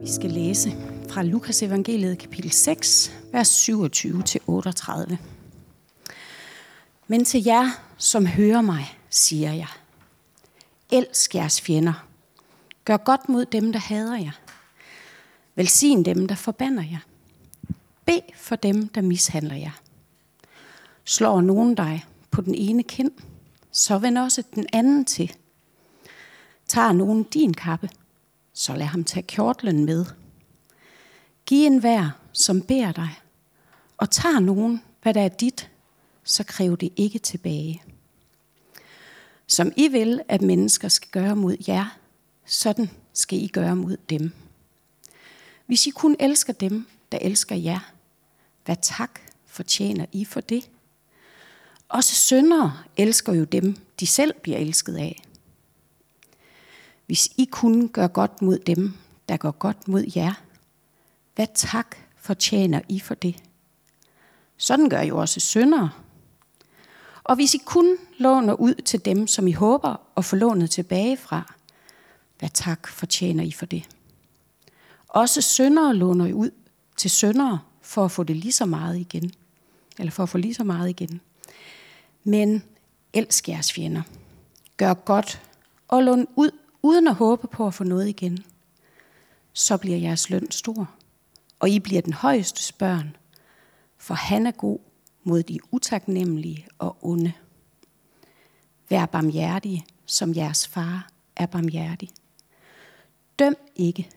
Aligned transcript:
Vi 0.00 0.08
skal 0.08 0.30
læse 0.30 0.70
fra 1.08 1.22
Lukas 1.22 1.62
evangeliet 1.62 2.18
kapitel 2.18 2.50
6, 2.50 3.12
vers 3.32 3.68
27-38. 3.68 5.16
Men 7.06 7.24
til 7.24 7.44
jer, 7.44 7.70
som 7.96 8.26
hører 8.26 8.60
mig, 8.60 8.98
siger 9.10 9.52
jeg, 9.52 9.66
elsk 10.90 11.34
jeres 11.34 11.60
fjender. 11.60 12.06
Gør 12.84 12.96
godt 12.96 13.28
mod 13.28 13.44
dem, 13.44 13.72
der 13.72 13.78
hader 13.78 14.16
jer. 14.16 14.40
Velsign 15.54 16.04
dem, 16.04 16.28
der 16.28 16.34
forbander 16.34 16.82
jer. 16.82 16.98
Bed 18.04 18.20
for 18.36 18.56
dem, 18.56 18.88
der 18.88 19.00
mishandler 19.00 19.56
jer. 19.56 19.80
Slår 21.04 21.40
nogen 21.40 21.74
dig 21.74 22.04
på 22.30 22.40
den 22.40 22.54
ene 22.54 22.82
kind, 22.82 23.10
så 23.72 23.98
vend 23.98 24.18
også 24.18 24.42
den 24.54 24.66
anden 24.72 25.04
til. 25.04 25.32
Tager 26.68 26.92
nogen 26.92 27.22
din 27.22 27.54
kappe, 27.54 27.90
så 28.58 28.74
lad 28.74 28.86
ham 28.86 29.04
tage 29.04 29.22
kjortlen 29.22 29.84
med. 29.84 30.04
Giv 31.46 31.66
en 31.66 31.78
hver, 31.78 32.10
som 32.32 32.62
beder 32.62 32.92
dig, 32.92 33.10
og 33.96 34.10
tager 34.10 34.40
nogen, 34.40 34.82
hvad 35.02 35.14
der 35.14 35.20
er 35.20 35.28
dit, 35.28 35.70
så 36.24 36.44
kræv 36.44 36.76
det 36.76 36.92
ikke 36.96 37.18
tilbage. 37.18 37.82
Som 39.46 39.72
I 39.76 39.88
vil, 39.88 40.20
at 40.28 40.42
mennesker 40.42 40.88
skal 40.88 41.10
gøre 41.10 41.36
mod 41.36 41.56
jer, 41.68 41.98
sådan 42.46 42.90
skal 43.12 43.42
I 43.42 43.46
gøre 43.46 43.76
mod 43.76 43.96
dem. 44.10 44.32
Hvis 45.66 45.86
I 45.86 45.90
kun 45.90 46.16
elsker 46.20 46.52
dem, 46.52 46.86
der 47.12 47.18
elsker 47.18 47.56
jer, 47.56 47.92
hvad 48.64 48.76
tak 48.82 49.20
fortjener 49.46 50.06
I 50.12 50.24
for 50.24 50.40
det? 50.40 50.70
Også 51.88 52.14
syndere 52.14 52.78
elsker 52.96 53.32
jo 53.32 53.44
dem, 53.44 53.76
de 54.00 54.06
selv 54.06 54.34
bliver 54.42 54.58
elsket 54.58 54.96
af. 54.96 55.22
Hvis 57.08 57.28
I 57.36 57.48
kun 57.50 57.88
gør 57.88 58.06
godt 58.06 58.42
mod 58.42 58.58
dem, 58.58 58.92
der 59.28 59.36
går 59.36 59.50
godt 59.50 59.88
mod 59.88 60.04
jer, 60.16 60.34
hvad 61.34 61.46
tak 61.54 61.96
fortjener 62.16 62.80
I 62.88 63.00
for 63.00 63.14
det? 63.14 63.42
Sådan 64.56 64.88
gør 64.88 65.00
jo 65.00 65.18
også 65.18 65.40
syndere. 65.40 65.90
Og 67.24 67.34
hvis 67.34 67.54
I 67.54 67.58
kun 67.58 67.96
låner 68.18 68.54
ud 68.54 68.74
til 68.74 69.04
dem, 69.04 69.26
som 69.26 69.46
I 69.46 69.52
håber 69.52 70.00
at 70.16 70.24
få 70.24 70.36
lånet 70.36 70.70
tilbage 70.70 71.16
fra, 71.16 71.54
hvad 72.38 72.48
tak 72.54 72.88
fortjener 72.88 73.44
I 73.44 73.52
for 73.52 73.66
det? 73.66 73.88
Også 75.08 75.42
syndere 75.42 75.94
låner 75.94 76.26
I 76.26 76.32
ud 76.32 76.50
til 76.96 77.10
syndere 77.10 77.60
for 77.82 78.04
at 78.04 78.10
få 78.10 78.22
det 78.22 78.36
lige 78.36 78.52
så 78.52 78.66
meget 78.66 78.98
igen. 78.98 79.32
Eller 79.98 80.10
for 80.10 80.22
at 80.22 80.28
få 80.28 80.38
lige 80.38 80.54
så 80.54 80.64
meget 80.64 80.88
igen. 80.88 81.20
Men 82.24 82.62
elsk 83.12 83.48
jeres 83.48 83.72
fjender. 83.72 84.02
Gør 84.76 84.94
godt 84.94 85.42
og 85.88 86.02
lån 86.02 86.26
ud, 86.36 86.50
uden 86.82 87.08
at 87.08 87.14
håbe 87.14 87.48
på 87.48 87.66
at 87.66 87.74
få 87.74 87.84
noget 87.84 88.08
igen. 88.08 88.38
Så 89.52 89.76
bliver 89.76 89.98
jeres 89.98 90.30
løn 90.30 90.50
stor, 90.50 90.94
og 91.58 91.70
I 91.70 91.78
bliver 91.78 92.02
den 92.02 92.12
højeste 92.12 92.74
børn, 92.74 93.16
for 93.98 94.14
han 94.14 94.46
er 94.46 94.50
god 94.50 94.78
mod 95.24 95.42
de 95.42 95.58
utaknemmelige 95.70 96.66
og 96.78 96.96
onde. 97.02 97.32
Vær 98.88 99.06
barmhjertige, 99.06 99.86
som 100.06 100.34
jeres 100.34 100.68
far 100.68 101.10
er 101.36 101.46
barmhjertig. 101.46 102.10
Døm 103.38 103.56
ikke, 103.76 104.10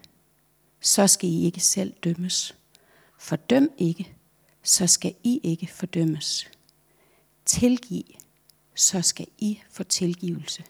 så 0.82 1.08
skal 1.08 1.30
I 1.30 1.46
ikke 1.46 1.60
selv 1.60 1.94
dømmes. 2.04 2.56
Fordøm 3.18 3.70
ikke, 3.78 4.16
så 4.64 4.88
skal 4.88 5.16
I 5.24 5.40
ikke 5.44 5.68
fordømmes. 5.68 6.52
Tilgiv, 7.46 8.04
så 8.76 9.02
skal 9.02 9.28
I 9.38 9.60
få 9.72 9.84
tilgivelse 9.84 10.64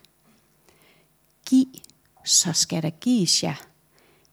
give, 1.51 1.73
så 2.25 2.53
skal 2.53 2.83
der 2.83 2.89
gives 2.89 3.43
jer 3.43 3.55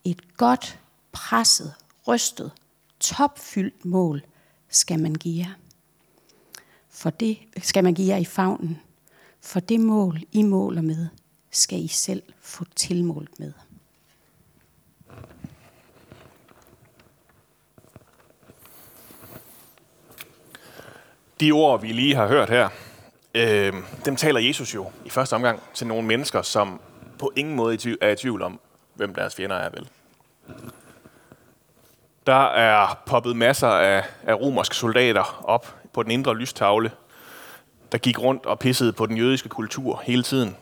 et 0.03 0.37
godt, 0.37 0.79
presset, 1.11 1.73
rystet, 2.07 2.51
topfyldt 2.99 3.85
mål 3.85 4.21
skal 4.69 4.99
man 4.99 5.15
give 5.15 5.45
jer. 5.45 5.53
For 6.89 7.09
det 7.09 7.37
skal 7.57 7.83
man 7.83 7.93
give 7.93 8.07
jer 8.07 8.17
i 8.17 8.25
favnen. 8.25 8.81
For 9.41 9.59
det 9.59 9.79
mål, 9.79 10.19
I 10.31 10.43
måler 10.43 10.81
med, 10.81 11.07
skal 11.51 11.79
I 11.79 11.87
selv 11.87 12.23
få 12.41 12.65
tilmålt 12.75 13.39
med. 13.39 13.53
De 21.39 21.51
ord, 21.51 21.81
vi 21.81 21.91
lige 21.91 22.15
har 22.15 22.27
hørt 22.27 22.49
her, 22.49 22.69
øh, 23.35 23.73
dem 24.05 24.15
taler 24.15 24.39
Jesus 24.39 24.75
jo 24.75 24.91
i 25.05 25.09
første 25.09 25.33
omgang 25.33 25.61
til 25.73 25.87
nogle 25.87 26.07
mennesker, 26.07 26.41
som 26.41 26.79
på 27.19 27.31
ingen 27.35 27.55
måde 27.55 27.97
er 28.01 28.09
i 28.09 28.15
tvivl 28.15 28.41
om, 28.41 28.59
hvem 28.93 29.15
deres 29.15 29.35
fjender 29.35 29.55
er 29.55 29.69
vel. 29.69 29.87
Der 32.27 32.45
er 32.45 32.99
poppet 33.05 33.35
masser 33.35 33.67
af, 33.67 34.03
af 34.23 34.33
romerske 34.33 34.75
soldater 34.75 35.43
op 35.43 35.75
på 35.93 36.03
den 36.03 36.11
indre 36.11 36.37
lystavle, 36.37 36.91
der 37.91 37.97
gik 37.97 38.19
rundt 38.19 38.45
og 38.45 38.59
pissede 38.59 38.93
på 38.93 39.05
den 39.05 39.17
jødiske 39.17 39.49
kultur 39.49 40.01
hele 40.03 40.23
tiden. 40.23 40.55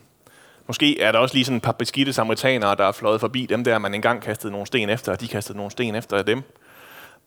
Måske 0.68 1.02
er 1.02 1.12
der 1.12 1.20
også 1.20 1.36
lige 1.36 1.46
sådan 1.46 1.58
et 1.58 1.64
par 1.64 1.72
beskidte 1.72 2.14
samaritanere, 2.14 2.76
der 2.76 2.84
er 2.84 2.92
fløjet 2.92 3.20
forbi 3.20 3.46
dem 3.46 3.64
der, 3.64 3.78
man 3.78 3.94
engang 3.94 4.22
kastede 4.22 4.52
nogle 4.52 4.68
sten 4.68 4.90
efter, 4.90 5.12
og 5.12 5.22
de 5.22 5.28
kastede 5.28 5.58
nogle 5.58 5.72
sten 5.72 5.96
efter 5.96 6.24
dem. 6.24 6.44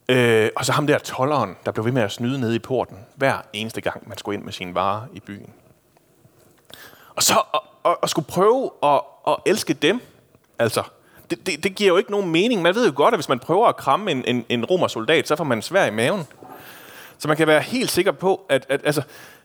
Øh, 0.09 0.49
og 0.55 0.65
så 0.65 0.71
ham 0.71 0.87
der 0.87 0.97
tolleren, 0.97 1.55
der 1.65 1.71
blev 1.71 1.85
ved 1.85 1.91
med 1.91 2.01
at 2.01 2.11
snyde 2.11 2.39
nede 2.39 2.55
i 2.55 2.59
porten, 2.59 2.97
hver 3.15 3.37
eneste 3.53 3.81
gang, 3.81 4.09
man 4.09 4.17
skulle 4.17 4.35
ind 4.35 4.43
med 4.43 4.53
sine 4.53 4.75
varer 4.75 5.01
i 5.13 5.19
byen. 5.19 5.53
Og 7.15 7.23
så 7.23 7.33
at, 7.85 7.95
at, 8.03 8.09
skulle 8.09 8.27
prøve 8.27 8.71
at, 8.83 9.01
at 9.27 9.35
elske 9.45 9.73
dem, 9.73 10.01
altså, 10.59 10.83
det, 11.29 11.45
det, 11.45 11.63
det 11.63 11.75
giver 11.75 11.87
jo 11.87 11.97
ikke 11.97 12.11
nogen 12.11 12.31
mening. 12.31 12.61
Man 12.61 12.75
ved 12.75 12.85
jo 12.85 12.93
godt, 12.95 13.13
at 13.13 13.17
hvis 13.17 13.29
man 13.29 13.39
prøver 13.39 13.67
at 13.67 13.77
kramme 13.77 14.11
en, 14.11 14.23
en, 14.27 14.45
en 14.49 14.65
romersoldat, 14.65 15.27
så 15.27 15.35
får 15.35 15.43
man 15.43 15.61
svær 15.61 15.85
i 15.85 15.91
maven. 15.91 16.27
Så 17.17 17.27
man 17.27 17.37
kan 17.37 17.47
være 17.47 17.61
helt 17.61 17.91
sikker 17.91 18.11
på, 18.11 18.45
at, 18.49 18.65
at 18.69 18.81
altså, 18.83 19.01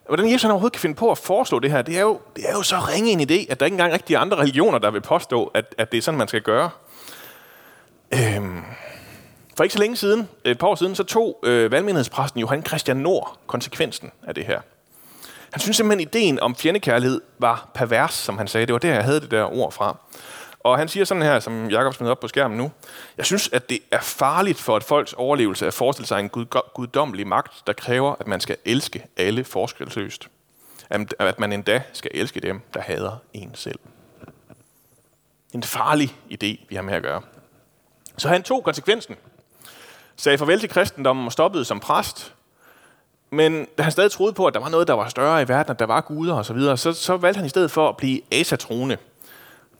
hvordan 0.06 0.32
Jesus 0.32 0.44
overhovedet 0.44 0.72
kan 0.72 0.80
finde 0.80 0.96
på 0.96 1.10
at 1.10 1.18
foreslå 1.18 1.58
det 1.58 1.70
her, 1.70 1.82
det 1.82 1.96
er 1.96 2.00
jo, 2.00 2.20
det 2.36 2.48
er 2.48 2.52
jo 2.52 2.62
så 2.62 2.76
ringe 2.76 3.10
en 3.10 3.20
idé, 3.20 3.52
at 3.52 3.60
der 3.60 3.66
ikke 3.66 3.74
engang 3.74 3.92
rigtig 3.92 4.16
andre 4.16 4.36
religioner, 4.36 4.78
der 4.78 4.90
vil 4.90 5.00
påstå, 5.00 5.44
at, 5.44 5.74
at 5.78 5.92
det 5.92 5.98
er 5.98 6.02
sådan, 6.02 6.18
man 6.18 6.28
skal 6.28 6.42
gøre. 6.42 6.70
Øhm, 8.14 8.62
for 9.56 9.64
ikke 9.64 9.72
så 9.72 9.78
længe 9.78 9.96
siden, 9.96 10.28
et 10.44 10.58
par 10.58 10.66
år 10.66 10.74
siden, 10.74 10.94
så 10.94 11.04
tog 11.04 11.38
øh, 11.42 11.72
valgmenighedspræsten 11.72 12.40
Johan 12.40 12.66
Christian 12.66 12.96
Nord 12.96 13.38
konsekvensen 13.46 14.10
af 14.26 14.34
det 14.34 14.44
her. 14.44 14.60
Han 15.56 15.60
synes 15.60 15.76
simpelthen, 15.76 16.08
at 16.08 16.14
ideen 16.14 16.40
om 16.40 16.56
fjendekærlighed 16.56 17.20
var 17.38 17.70
pervers, 17.74 18.14
som 18.14 18.38
han 18.38 18.48
sagde. 18.48 18.66
Det 18.66 18.72
var 18.72 18.78
der, 18.78 18.94
jeg 18.94 19.04
havde 19.04 19.20
det 19.20 19.30
der 19.30 19.56
ord 19.56 19.72
fra. 19.72 19.96
Og 20.60 20.78
han 20.78 20.88
siger 20.88 21.04
sådan 21.04 21.22
her, 21.22 21.40
som 21.40 21.70
Jakob 21.70 21.94
smider 21.94 22.10
op 22.10 22.20
på 22.20 22.28
skærmen 22.28 22.58
nu. 22.58 22.70
Jeg 23.16 23.26
synes, 23.26 23.48
at 23.52 23.70
det 23.70 23.78
er 23.90 24.00
farligt 24.00 24.58
for 24.58 24.76
et 24.76 24.84
folks 24.84 25.12
overlevelse 25.12 25.66
at 25.66 25.74
forestille 25.74 26.06
sig 26.06 26.20
en 26.20 26.28
gud, 26.28 26.44
guddommelig 26.74 27.26
magt, 27.26 27.66
der 27.66 27.72
kræver, 27.72 28.14
at 28.20 28.26
man 28.26 28.40
skal 28.40 28.56
elske 28.64 29.06
alle 29.16 29.44
forskelsløst. 29.44 30.28
At 31.18 31.38
man 31.38 31.52
endda 31.52 31.82
skal 31.92 32.10
elske 32.14 32.40
dem, 32.40 32.60
der 32.74 32.80
hader 32.80 33.16
en 33.32 33.50
selv. 33.54 33.78
En 35.52 35.62
farlig 35.62 36.16
idé, 36.30 36.66
vi 36.68 36.74
har 36.74 36.82
med 36.82 36.94
at 36.94 37.02
gøre. 37.02 37.22
Så 38.16 38.28
han 38.28 38.42
tog 38.42 38.64
konsekvensen 38.64 39.16
sagde 40.16 40.38
farvel 40.38 40.60
til 40.60 40.68
kristendommen 40.68 41.26
og 41.26 41.32
stoppede 41.32 41.64
som 41.64 41.80
præst. 41.80 42.34
Men 43.30 43.66
da 43.78 43.82
han 43.82 43.92
stadig 43.92 44.10
troede 44.10 44.32
på, 44.32 44.46
at 44.46 44.54
der 44.54 44.60
var 44.60 44.68
noget, 44.68 44.88
der 44.88 44.94
var 44.94 45.08
større 45.08 45.42
i 45.42 45.48
verden, 45.48 45.70
at 45.70 45.78
der 45.78 45.86
var 45.86 46.00
guder 46.00 46.34
osv., 46.34 46.44
så, 46.44 46.52
videre, 46.52 46.76
så, 46.76 46.92
så 46.92 47.16
valgte 47.16 47.38
han 47.38 47.46
i 47.46 47.48
stedet 47.48 47.70
for 47.70 47.88
at 47.88 47.96
blive 47.96 48.20
asatrone. 48.32 48.98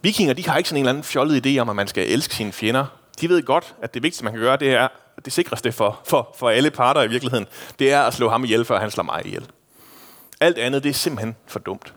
Vikinger 0.02 0.34
de 0.34 0.48
har 0.48 0.56
ikke 0.56 0.68
sådan 0.68 0.76
en 0.76 0.82
eller 0.82 0.90
anden 0.90 1.04
fjollet 1.04 1.46
idé 1.46 1.58
om, 1.58 1.68
at 1.68 1.76
man 1.76 1.88
skal 1.88 2.10
elske 2.10 2.34
sine 2.34 2.52
fjender. 2.52 2.86
De 3.20 3.28
ved 3.28 3.42
godt, 3.42 3.74
at 3.82 3.94
det 3.94 4.02
vigtigste, 4.02 4.24
man 4.24 4.32
kan 4.32 4.42
gøre, 4.42 4.56
det 4.56 4.72
er, 4.72 4.88
det 5.24 5.32
sikreste 5.32 5.72
for, 5.72 6.00
for, 6.04 6.34
for 6.38 6.50
alle 6.50 6.70
parter 6.70 7.02
i 7.02 7.08
virkeligheden, 7.08 7.46
det 7.78 7.92
er 7.92 8.02
at 8.02 8.14
slå 8.14 8.28
ham 8.28 8.44
ihjel, 8.44 8.64
før 8.64 8.80
han 8.80 8.90
slår 8.90 9.04
mig 9.04 9.22
ihjel. 9.24 9.46
Alt 10.40 10.58
andet, 10.58 10.82
det 10.82 10.90
er 10.90 10.94
simpelthen 10.94 11.36
for 11.46 11.58
dumt. 11.58 11.94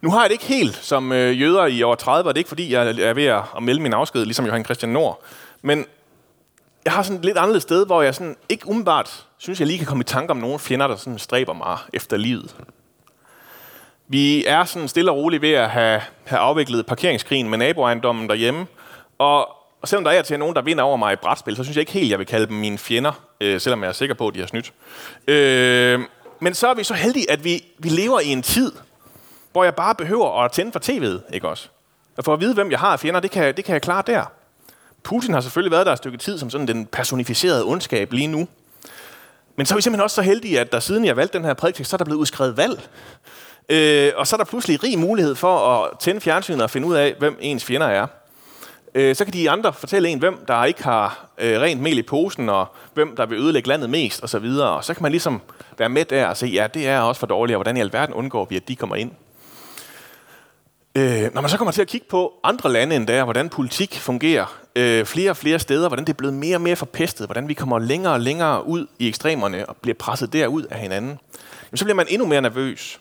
Nu 0.00 0.10
har 0.10 0.20
jeg 0.20 0.30
det 0.30 0.34
ikke 0.34 0.44
helt 0.44 0.76
som 0.82 1.12
øh, 1.12 1.40
jøder 1.40 1.66
i 1.66 1.82
over 1.82 1.94
30, 1.94 2.30
og 2.30 2.34
det 2.34 2.38
er 2.38 2.40
ikke 2.40 2.48
fordi, 2.48 2.72
jeg 2.72 3.00
er 3.00 3.14
ved 3.14 3.24
at 3.24 3.62
melde 3.62 3.80
min 3.80 3.92
afsked, 3.92 4.24
ligesom 4.24 4.46
Johan 4.46 4.64
Christian 4.64 4.92
Nord. 4.92 5.22
Men 5.62 5.86
jeg 6.84 6.92
har 6.92 7.02
sådan 7.02 7.18
et 7.18 7.24
lidt 7.24 7.38
anderledes 7.38 7.62
sted, 7.62 7.86
hvor 7.86 8.02
jeg 8.02 8.14
sådan 8.14 8.36
ikke 8.48 8.68
umiddelbart 8.68 9.26
synes, 9.38 9.60
jeg 9.60 9.66
lige 9.66 9.78
kan 9.78 9.86
komme 9.86 10.02
i 10.02 10.04
tanke 10.04 10.30
om 10.30 10.36
nogle 10.36 10.58
fjender, 10.58 10.86
der 10.86 10.96
sådan 10.96 11.18
stræber 11.18 11.52
mig 11.52 11.78
efter 11.92 12.16
livet. 12.16 12.56
Vi 14.08 14.44
er 14.44 14.64
sådan 14.64 14.88
stille 14.88 15.10
og 15.10 15.16
roligt 15.16 15.42
ved 15.42 15.52
at 15.52 15.70
have, 15.70 16.00
have 16.24 16.40
afviklet 16.40 16.86
parkeringskrigen 16.86 17.50
med 17.50 17.58
naboejendommen 17.58 18.28
derhjemme. 18.28 18.66
Og, 19.18 19.48
og 19.82 19.88
selvom 19.88 20.04
der 20.04 20.10
er 20.10 20.22
til 20.22 20.38
nogen, 20.38 20.56
der 20.56 20.62
vinder 20.62 20.84
over 20.84 20.96
mig 20.96 21.12
i 21.12 21.16
brætspil, 21.16 21.56
så 21.56 21.64
synes 21.64 21.76
jeg 21.76 21.80
ikke 21.80 21.92
helt, 21.92 22.10
jeg 22.10 22.18
vil 22.18 22.26
kalde 22.26 22.46
dem 22.46 22.56
mine 22.56 22.78
fjender, 22.78 23.12
øh, 23.40 23.60
selvom 23.60 23.82
jeg 23.82 23.88
er 23.88 23.92
sikker 23.92 24.14
på, 24.14 24.28
at 24.28 24.34
de 24.34 24.40
har 24.40 24.46
snydt. 24.46 24.72
Øh, 25.28 26.00
men 26.40 26.54
så 26.54 26.68
er 26.68 26.74
vi 26.74 26.84
så 26.84 26.94
heldige, 26.94 27.30
at 27.30 27.44
vi, 27.44 27.64
vi 27.78 27.88
lever 27.88 28.20
i 28.20 28.28
en 28.28 28.42
tid, 28.42 28.72
hvor 29.52 29.64
jeg 29.64 29.74
bare 29.74 29.94
behøver 29.94 30.44
at 30.44 30.52
tænde 30.52 30.72
for 30.72 30.80
tv'et, 30.80 31.34
ikke 31.34 31.48
også? 31.48 31.68
Og 32.16 32.24
for 32.24 32.34
at 32.34 32.40
vide, 32.40 32.54
hvem 32.54 32.70
jeg 32.70 32.78
har 32.78 32.92
af 32.92 33.00
fjender, 33.00 33.20
det 33.20 33.30
kan, 33.30 33.56
det 33.56 33.64
kan 33.64 33.72
jeg 33.72 33.82
klare 33.82 34.02
der. 34.06 34.24
Putin 35.04 35.34
har 35.34 35.40
selvfølgelig 35.40 35.72
været 35.72 35.86
der 35.86 35.92
et 35.92 35.98
stykke 35.98 36.18
tid 36.18 36.38
som 36.38 36.50
sådan 36.50 36.68
den 36.68 36.86
personificerede 36.86 37.64
ondskab 37.64 38.12
lige 38.12 38.26
nu. 38.26 38.48
Men 39.56 39.66
så 39.66 39.74
er 39.74 39.76
vi 39.76 39.82
simpelthen 39.82 40.04
også 40.04 40.14
så 40.14 40.22
heldige, 40.22 40.60
at 40.60 40.72
der 40.72 40.80
siden 40.80 41.04
jeg 41.04 41.16
valgte 41.16 41.38
den 41.38 41.44
her 41.44 41.54
prædiktekst, 41.54 41.90
så 41.90 41.96
er 41.96 41.98
der 41.98 42.04
blevet 42.04 42.20
udskrevet 42.20 42.56
valg. 42.56 42.88
Øh, 43.68 44.12
og 44.16 44.26
så 44.26 44.36
er 44.36 44.38
der 44.38 44.44
pludselig 44.44 44.84
rig 44.84 44.98
mulighed 44.98 45.34
for 45.34 45.58
at 45.58 45.98
tænde 46.00 46.20
fjernsynet 46.20 46.62
og 46.62 46.70
finde 46.70 46.86
ud 46.86 46.94
af, 46.94 47.14
hvem 47.18 47.38
ens 47.40 47.64
fjender 47.64 47.86
er. 47.86 48.06
Øh, 48.94 49.16
så 49.16 49.24
kan 49.24 49.34
de 49.34 49.50
andre 49.50 49.72
fortælle 49.72 50.08
en, 50.08 50.18
hvem 50.18 50.44
der 50.48 50.64
ikke 50.64 50.84
har 50.84 51.26
øh, 51.38 51.60
rent 51.60 51.80
mel 51.80 51.98
i 51.98 52.02
posen, 52.02 52.48
og 52.48 52.66
hvem 52.94 53.16
der 53.16 53.26
vil 53.26 53.38
ødelægge 53.38 53.68
landet 53.68 53.90
mest, 53.90 54.22
og 54.22 54.28
så 54.28 54.38
videre. 54.38 54.70
Og 54.70 54.84
så 54.84 54.94
kan 54.94 55.02
man 55.02 55.12
ligesom 55.12 55.40
være 55.78 55.88
med 55.88 56.04
der 56.04 56.26
og 56.26 56.36
se, 56.36 56.46
ja, 56.46 56.66
det 56.74 56.88
er 56.88 57.00
også 57.00 57.18
for 57.18 57.26
dårligt, 57.26 57.54
og 57.54 57.58
hvordan 57.58 57.76
i 57.76 57.80
alverden 57.80 58.14
undgår 58.14 58.46
vi, 58.50 58.56
at 58.56 58.68
de 58.68 58.76
kommer 58.76 58.96
ind. 58.96 59.10
Øh, 60.96 61.34
når 61.34 61.40
man 61.40 61.50
så 61.50 61.56
kommer 61.56 61.72
til 61.72 61.82
at 61.82 61.88
kigge 61.88 62.06
på 62.10 62.32
andre 62.44 62.72
lande 62.72 62.96
end 62.96 63.06
der, 63.06 63.24
hvordan 63.24 63.48
politik 63.48 63.98
fungerer 63.98 64.58
øh, 64.76 65.04
flere 65.04 65.30
og 65.30 65.36
flere 65.36 65.58
steder, 65.58 65.88
hvordan 65.88 66.04
det 66.04 66.12
er 66.12 66.16
blevet 66.16 66.34
mere 66.34 66.56
og 66.56 66.60
mere 66.60 66.76
forpestet, 66.76 67.26
hvordan 67.26 67.48
vi 67.48 67.54
kommer 67.54 67.78
længere 67.78 68.12
og 68.12 68.20
længere 68.20 68.66
ud 68.66 68.86
i 68.98 69.08
ekstremerne 69.08 69.66
og 69.66 69.76
bliver 69.76 69.94
presset 69.94 70.32
derud 70.32 70.62
af 70.62 70.78
hinanden, 70.78 71.18
jamen, 71.62 71.76
så 71.76 71.84
bliver 71.84 71.96
man 71.96 72.06
endnu 72.08 72.26
mere 72.26 72.42
nervøs. 72.42 73.00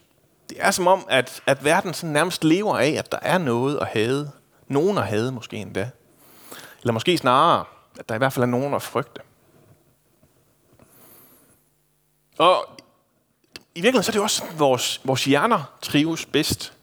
Det 0.50 0.58
er 0.60 0.72
som 0.72 0.88
om, 0.88 1.06
at, 1.10 1.42
at 1.46 1.66
verden 1.66 1.94
sådan 1.94 2.14
nærmest 2.14 2.44
lever 2.44 2.78
af, 2.78 2.90
at 2.90 3.12
der 3.12 3.20
er 3.22 3.38
noget 3.38 3.80
at 3.82 3.88
have. 3.88 4.30
Nogen 4.68 4.98
at 4.98 5.08
have 5.08 5.32
måske 5.32 5.58
endda. 5.58 5.90
Eller 6.82 6.94
måske 6.94 7.18
snarere, 7.18 7.66
at 8.00 8.10
der 8.10 8.16
i 8.16 8.18
hvert 8.18 8.34
fald 8.34 8.44
er 8.44 8.48
nogen 8.48 8.74
at 8.74 8.82
frygte. 8.82 9.22
Og 12.38 12.66
i 13.76 13.82
virkeligheden 13.82 14.04
så 14.04 14.10
er 14.10 14.14
det 14.14 14.22
også, 14.22 14.38
sådan, 14.38 14.60
vores, 14.60 15.02
vores 15.04 15.26
hjerner 15.26 15.74
trives 15.82 16.26
bedst. 16.26 16.74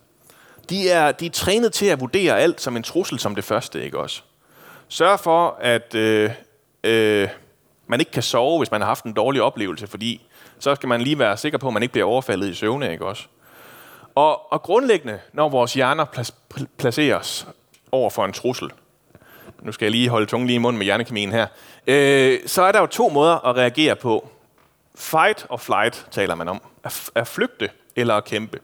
De 0.70 0.90
er, 0.90 1.12
de 1.12 1.26
er 1.26 1.30
trænet 1.30 1.72
til 1.72 1.86
at 1.86 2.00
vurdere 2.00 2.40
alt 2.40 2.60
som 2.60 2.76
en 2.76 2.82
trussel 2.82 3.18
som 3.18 3.34
det 3.34 3.44
første, 3.44 3.84
ikke 3.84 3.98
også? 3.98 4.22
Sørg 4.88 5.20
for, 5.20 5.58
at 5.60 5.94
øh, 5.94 6.30
øh, 6.84 7.28
man 7.86 8.00
ikke 8.00 8.12
kan 8.12 8.22
sove, 8.22 8.58
hvis 8.58 8.70
man 8.70 8.80
har 8.80 8.88
haft 8.88 9.04
en 9.04 9.12
dårlig 9.12 9.42
oplevelse, 9.42 9.86
fordi 9.86 10.26
så 10.58 10.74
skal 10.74 10.88
man 10.88 11.00
lige 11.00 11.18
være 11.18 11.36
sikker 11.36 11.58
på, 11.58 11.66
at 11.66 11.72
man 11.72 11.82
ikke 11.82 11.92
bliver 11.92 12.06
overfaldet 12.06 12.48
i 12.48 12.54
søvne, 12.54 12.92
ikke 12.92 13.06
også? 13.06 13.24
Og, 14.14 14.52
og 14.52 14.62
grundlæggende, 14.62 15.20
når 15.32 15.48
vores 15.48 15.74
hjerner 15.74 16.30
placeres 16.78 17.46
over 17.92 18.10
for 18.10 18.24
en 18.24 18.32
trussel, 18.32 18.70
nu 19.62 19.72
skal 19.72 19.84
jeg 19.84 19.92
lige 19.92 20.08
holde 20.08 20.26
tungen 20.26 20.46
lige 20.46 20.54
i 20.54 20.58
munden 20.58 20.78
med 20.78 20.84
hjernekemien 20.84 21.32
her, 21.32 21.46
øh, 21.86 22.38
så 22.46 22.62
er 22.62 22.72
der 22.72 22.80
jo 22.80 22.86
to 22.86 23.08
måder 23.08 23.46
at 23.46 23.56
reagere 23.56 23.96
på. 23.96 24.28
Fight 24.94 25.46
og 25.48 25.60
flight 25.60 26.06
taler 26.10 26.34
man 26.34 26.48
om. 26.48 26.62
At, 26.84 27.10
at 27.14 27.28
flygte 27.28 27.70
eller 27.96 28.14
at 28.14 28.24
kæmpe. 28.24 28.58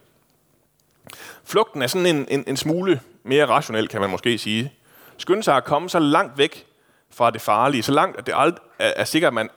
Flugten 1.46 1.82
er 1.82 1.86
sådan 1.86 2.06
en, 2.06 2.26
en, 2.28 2.44
en 2.46 2.56
smule 2.56 3.00
mere 3.24 3.46
rationel, 3.46 3.88
kan 3.88 4.00
man 4.00 4.10
måske 4.10 4.38
sige. 4.38 4.72
Skynde 5.18 5.42
sig 5.42 5.56
at 5.56 5.64
komme 5.64 5.90
så 5.90 5.98
langt 5.98 6.38
væk 6.38 6.66
fra 7.10 7.30
det 7.30 7.40
farlige, 7.40 7.82
så 7.82 7.92
langt, 7.92 8.18
at 8.18 8.26
det 8.26 8.34
alt 8.36 8.58
er, 8.78 8.92
er 8.96 9.04
sikkert, 9.04 9.28
at 9.28 9.34
man 9.34 9.50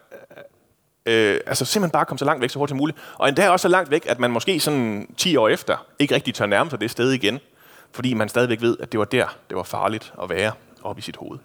øh, 1.05 1.39
altså 1.45 1.65
simpelthen 1.65 1.91
bare 1.91 2.05
komme 2.05 2.19
så 2.19 2.25
langt 2.25 2.41
væk 2.41 2.49
så 2.49 2.59
hurtigt 2.59 2.69
som 2.69 2.77
muligt. 2.77 2.97
Og 3.15 3.27
endda 3.27 3.49
også 3.49 3.61
så 3.61 3.67
langt 3.67 3.91
væk, 3.91 4.05
at 4.05 4.19
man 4.19 4.31
måske 4.31 4.59
sådan 4.59 5.13
10 5.17 5.35
år 5.35 5.49
efter 5.49 5.85
ikke 5.99 6.15
rigtig 6.15 6.35
tør 6.35 6.45
nærme 6.45 6.69
sig 6.69 6.81
det 6.81 6.91
sted 6.91 7.11
igen, 7.11 7.39
fordi 7.91 8.13
man 8.13 8.29
stadigvæk 8.29 8.61
ved, 8.61 8.77
at 8.79 8.91
det 8.91 8.99
var 8.99 9.05
der, 9.05 9.37
det 9.49 9.57
var 9.57 9.63
farligt 9.63 10.13
at 10.23 10.29
være 10.29 10.51
op 10.83 10.97
i 10.97 11.01
sit 11.01 11.15
hoved. 11.15 11.39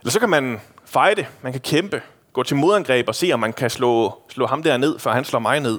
Eller 0.00 0.10
så 0.10 0.20
kan 0.20 0.28
man 0.28 0.60
fejde, 0.84 1.26
man 1.42 1.52
kan 1.52 1.60
kæmpe, 1.60 2.02
gå 2.32 2.42
til 2.42 2.56
modangreb 2.56 3.08
og 3.08 3.14
se, 3.14 3.32
om 3.32 3.40
man 3.40 3.52
kan 3.52 3.70
slå, 3.70 4.22
slå 4.28 4.46
ham 4.46 4.62
der 4.62 4.76
ned, 4.76 4.98
før 4.98 5.12
han 5.12 5.24
slår 5.24 5.40
mig 5.40 5.60
ned. 5.60 5.78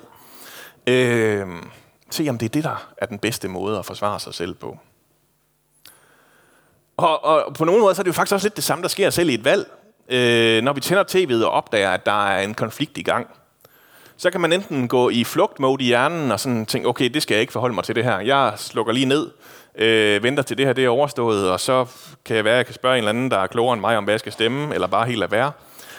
Øh, 0.88 1.48
se, 2.14 2.30
om 2.30 2.38
det 2.38 2.46
er 2.46 2.50
det, 2.50 2.64
der 2.64 2.94
er 2.98 3.06
den 3.06 3.20
bedste 3.20 3.48
måde 3.48 3.80
at 3.80 3.86
forsvare 3.86 4.20
sig 4.20 4.34
selv 4.34 4.54
på. 4.54 4.78
Og, 6.98 7.26
og 7.26 7.54
på 7.54 7.66
nogle 7.66 7.82
måder 7.82 7.94
så 7.94 8.02
er 8.02 8.04
det 8.04 8.08
jo 8.08 8.14
faktisk 8.14 8.34
også 8.34 8.46
lidt 8.46 8.56
det 8.56 8.64
samme, 8.64 8.82
der 8.82 8.88
sker 8.88 9.10
selv 9.10 9.30
i 9.30 9.34
et 9.34 9.46
valg. 9.46 9.72
Øh, 10.10 10.64
når 10.64 10.74
vi 10.74 10.82
tænder 10.82 11.04
tv'et 11.04 11.46
og 11.46 11.52
opdager, 11.52 11.92
at 11.92 12.06
der 12.06 12.28
er 12.28 12.42
en 12.42 12.54
konflikt 12.54 12.98
i 12.98 13.04
gang, 13.04 13.28
så 14.18 14.32
kan 14.32 14.42
man 14.42 14.54
enten 14.54 14.88
gå 14.88 15.10
i 15.10 15.24
flugtmode 15.24 15.84
i 15.84 15.88
hjernen 15.88 16.32
og 16.32 16.40
sådan 16.40 16.66
tænke, 16.66 16.88
okay, 16.88 17.10
det 17.10 17.22
skal 17.22 17.36
jeg 17.36 17.42
ikke 17.42 17.54
forholde 17.54 17.76
mig 17.76 17.84
til 17.84 17.96
det 17.96 18.04
her. 18.04 18.20
Jeg 18.20 18.54
slukker 18.58 18.94
lige 18.94 19.06
ned, 19.06 19.32
øh, 19.76 20.24
venter 20.24 20.44
til 20.44 20.58
det 20.58 20.66
her 20.66 20.74
det 20.74 20.86
er 20.86 20.90
overstået, 20.90 21.52
og 21.52 21.60
så 21.60 21.86
kan 22.26 22.36
jeg 22.36 22.46
være, 22.46 22.56
jeg 22.56 22.66
kan 22.66 22.76
spørge 22.76 22.96
en 22.96 22.98
eller 22.98 23.10
anden, 23.10 23.32
der 23.32 23.38
er 23.38 23.48
klogere 23.48 23.74
end 23.74 23.82
mig, 23.82 23.98
om 23.98 24.04
hvad 24.04 24.14
jeg 24.14 24.20
skal 24.20 24.32
stemme, 24.32 24.74
eller 24.74 24.88
bare 24.88 25.06
helt 25.06 25.20
lade 25.20 25.32
være. 25.32 25.52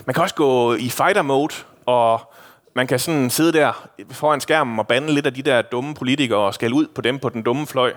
Man 0.05 0.15
kan 0.15 0.23
også 0.23 0.35
gå 0.35 0.75
i 0.75 0.89
fighter 0.89 1.23
mode, 1.23 1.55
og 1.87 2.34
man 2.75 2.87
kan 2.87 2.99
sådan 2.99 3.31
sidde 3.31 3.53
der 3.53 3.89
foran 4.11 4.41
skærmen 4.41 4.79
og 4.79 4.87
bande 4.87 5.15
lidt 5.15 5.27
af 5.27 5.35
de 5.35 5.43
der 5.43 5.63
dumme 5.63 5.95
politikere 5.95 6.39
og 6.39 6.55
skælde 6.55 6.75
ud 6.75 6.87
på 6.87 7.01
dem 7.01 7.19
på 7.19 7.29
den 7.29 7.43
dumme 7.43 7.67
fløj, 7.67 7.93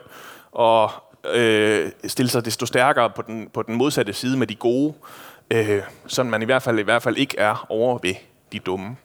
og 0.51 0.91
øh, 1.33 1.91
stille 2.07 2.29
sig 2.29 2.45
desto 2.45 2.65
stærkere 2.65 3.09
på 3.09 3.21
den, 3.21 3.49
på 3.53 3.63
den 3.63 3.75
modsatte 3.75 4.13
side 4.13 4.37
med 4.37 4.47
de 4.47 4.55
gode, 4.55 4.93
øh, 5.51 5.81
sådan 6.07 6.29
man 6.31 6.41
i 6.41 6.45
hvert 6.45 6.63
fald 6.63 6.79
i 6.79 6.83
hvert 6.83 7.03
fald 7.03 7.17
ikke 7.17 7.39
er 7.39 7.65
over 7.69 7.99
ved 8.03 8.15
de 8.51 8.59
dumme. 8.59 8.95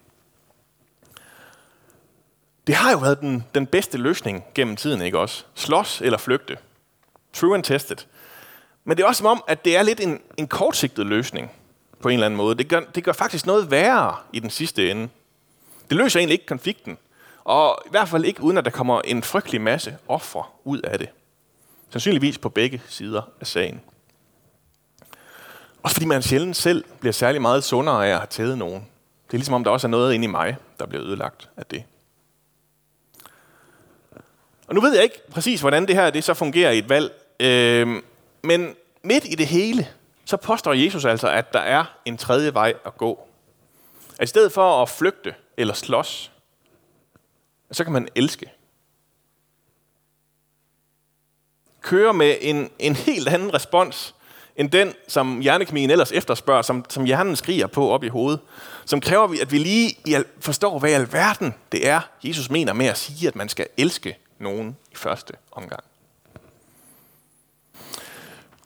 Det 2.66 2.74
har 2.74 2.92
jo 2.92 2.98
været 2.98 3.20
den, 3.20 3.44
den 3.54 3.66
bedste 3.66 3.98
løsning 3.98 4.44
gennem 4.54 4.76
tiden, 4.76 5.02
ikke 5.02 5.18
også? 5.18 5.44
Slås 5.54 6.00
eller 6.00 6.18
flygte. 6.18 6.56
True 7.32 7.54
and 7.54 7.64
tested. 7.64 7.96
Men 8.84 8.96
det 8.96 9.02
er 9.02 9.06
også 9.06 9.18
som 9.18 9.26
om, 9.26 9.44
at 9.48 9.64
det 9.64 9.76
er 9.76 9.82
lidt 9.82 10.00
en, 10.00 10.20
en 10.36 10.48
kortsigtet 10.48 11.06
løsning 11.06 11.50
på 12.00 12.08
en 12.08 12.14
eller 12.14 12.26
anden 12.26 12.36
måde. 12.36 12.54
Det 12.54 12.68
gør, 12.68 12.80
det 12.80 13.04
gør 13.04 13.12
faktisk 13.12 13.46
noget 13.46 13.70
værre 13.70 14.16
i 14.32 14.40
den 14.40 14.50
sidste 14.50 14.90
ende. 14.90 15.08
Det 15.88 15.96
løser 15.96 16.20
egentlig 16.20 16.34
ikke 16.34 16.46
konflikten. 16.46 16.98
Og 17.44 17.82
i 17.86 17.90
hvert 17.90 18.08
fald 18.08 18.24
ikke 18.24 18.42
uden, 18.42 18.58
at 18.58 18.64
der 18.64 18.70
kommer 18.70 19.00
en 19.00 19.22
frygtelig 19.22 19.60
masse 19.60 19.96
ofre 20.08 20.44
ud 20.64 20.80
af 20.80 20.98
det. 20.98 21.08
Sandsynligvis 21.90 22.38
på 22.38 22.48
begge 22.48 22.82
sider 22.88 23.22
af 23.40 23.46
sagen. 23.46 23.80
Også 25.82 25.94
fordi 25.94 26.06
man 26.06 26.22
sjældent 26.22 26.56
selv 26.56 26.84
bliver 27.00 27.12
særlig 27.12 27.42
meget 27.42 27.64
sundere 27.64 28.06
af 28.06 28.10
at 28.10 28.18
have 28.18 28.26
taget 28.30 28.58
nogen. 28.58 28.86
Det 29.26 29.34
er 29.34 29.38
ligesom 29.38 29.54
om, 29.54 29.64
der 29.64 29.70
også 29.70 29.86
er 29.86 29.90
noget 29.90 30.14
inde 30.14 30.24
i 30.24 30.28
mig, 30.28 30.56
der 30.78 30.86
bliver 30.86 31.04
ødelagt 31.04 31.48
af 31.56 31.66
det. 31.66 31.84
Og 34.66 34.74
nu 34.74 34.80
ved 34.80 34.94
jeg 34.94 35.02
ikke 35.02 35.20
præcis, 35.30 35.60
hvordan 35.60 35.86
det 35.86 35.94
her 35.94 36.10
det 36.10 36.24
så 36.24 36.34
fungerer 36.34 36.70
i 36.70 36.78
et 36.78 36.88
valg. 36.88 37.12
Øh, 37.40 38.02
men 38.42 38.74
midt 39.02 39.24
i 39.24 39.34
det 39.34 39.46
hele, 39.46 39.88
så 40.24 40.36
påstår 40.36 40.72
Jesus 40.72 41.04
altså, 41.04 41.28
at 41.28 41.52
der 41.52 41.58
er 41.58 41.84
en 42.04 42.16
tredje 42.16 42.54
vej 42.54 42.74
at 42.86 42.96
gå. 42.96 43.28
At 44.18 44.24
i 44.24 44.26
stedet 44.26 44.52
for 44.52 44.82
at 44.82 44.88
flygte 44.88 45.34
eller 45.56 45.74
slås, 45.74 46.32
så 47.72 47.84
kan 47.84 47.92
man 47.92 48.08
elske. 48.14 48.52
Køre 51.80 52.12
med 52.12 52.36
en, 52.40 52.70
en 52.78 52.96
helt 52.96 53.28
anden 53.28 53.54
respons, 53.54 54.14
end 54.56 54.70
den, 54.70 54.94
som 55.08 55.40
hjernekemien 55.40 55.90
ellers 55.90 56.12
efterspørger, 56.12 56.62
som, 56.62 56.84
som 56.88 57.04
hjernen 57.04 57.36
skriger 57.36 57.66
på 57.66 57.90
op 57.90 58.04
i 58.04 58.08
hovedet. 58.08 58.40
Som 58.84 59.00
kræver, 59.00 59.40
at 59.42 59.52
vi 59.52 59.58
lige 59.58 59.96
forstår, 60.40 60.78
hvad 60.78 60.90
i 60.90 60.92
alverden 60.92 61.54
det 61.72 61.88
er, 61.88 62.00
Jesus 62.24 62.50
mener 62.50 62.72
med 62.72 62.86
at 62.86 62.98
sige, 62.98 63.28
at 63.28 63.36
man 63.36 63.48
skal 63.48 63.66
elske 63.76 64.16
nogen 64.38 64.76
i 64.92 64.96
første 64.96 65.34
omgang. 65.52 65.84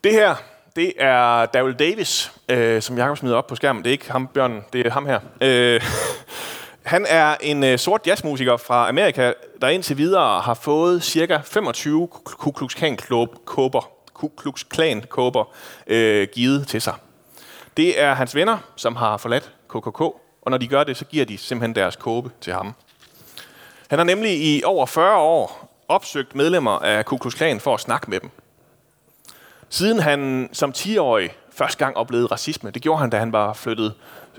Det 0.03 0.11
her, 0.11 0.35
det 0.75 0.93
er 0.97 1.45
Daryl 1.45 1.73
Davis, 1.73 2.31
øh, 2.49 2.81
som 2.81 2.97
Jacob 2.97 3.17
smider 3.17 3.35
op 3.35 3.47
på 3.47 3.55
skærmen. 3.55 3.83
Det 3.83 3.89
er 3.89 3.91
ikke 3.91 4.11
ham, 4.11 4.27
Bjørn, 4.27 4.63
det 4.73 4.85
er 4.85 4.91
ham 4.91 5.05
her. 5.05 5.19
Øh, 5.41 5.81
han 6.87 7.05
er 7.09 7.35
en 7.41 7.63
øh, 7.63 7.79
sort 7.79 8.07
jazzmusiker 8.07 8.57
fra 8.57 8.89
Amerika, 8.89 9.33
der 9.61 9.67
indtil 9.67 9.97
videre 9.97 10.41
har 10.41 10.53
fået 10.53 11.03
cirka 11.03 11.39
25 11.45 12.07
Ku 12.07 12.51
Klux 12.51 12.75
Klan 12.75 12.97
kåber, 13.45 13.91
Ku 14.13 14.27
Klux 14.37 14.63
Klan 14.69 15.03
kåber 15.09 15.53
øh, 15.87 16.27
givet 16.33 16.67
til 16.67 16.81
sig. 16.81 16.93
Det 17.77 18.01
er 18.01 18.13
hans 18.13 18.35
venner, 18.35 18.57
som 18.75 18.95
har 18.95 19.17
forladt 19.17 19.51
KKK, 19.67 20.01
og 20.41 20.51
når 20.51 20.57
de 20.57 20.67
gør 20.67 20.83
det, 20.83 20.97
så 20.97 21.05
giver 21.05 21.25
de 21.25 21.37
simpelthen 21.37 21.75
deres 21.75 21.95
kåbe 21.95 22.31
til 22.41 22.53
ham. 22.53 22.73
Han 23.87 23.99
har 23.99 24.03
nemlig 24.03 24.31
i 24.31 24.63
over 24.65 24.85
40 24.85 25.17
år 25.17 25.77
opsøgt 25.87 26.35
medlemmer 26.35 26.79
af 26.79 27.05
Ku 27.05 27.17
Klux 27.17 27.35
Klan 27.35 27.59
for 27.59 27.73
at 27.73 27.79
snakke 27.79 28.09
med 28.09 28.19
dem. 28.19 28.29
Siden 29.69 29.99
han 29.99 30.49
som 30.53 30.73
10-årig 30.77 31.31
første 31.57 31.85
gang 31.85 31.97
oplevede 31.97 32.27
racisme, 32.27 32.71
det 32.71 32.81
gjorde 32.81 32.99
han, 32.99 33.09
da 33.09 33.17
han 33.17 33.31
var 33.31 33.53
flyttet 33.53 33.93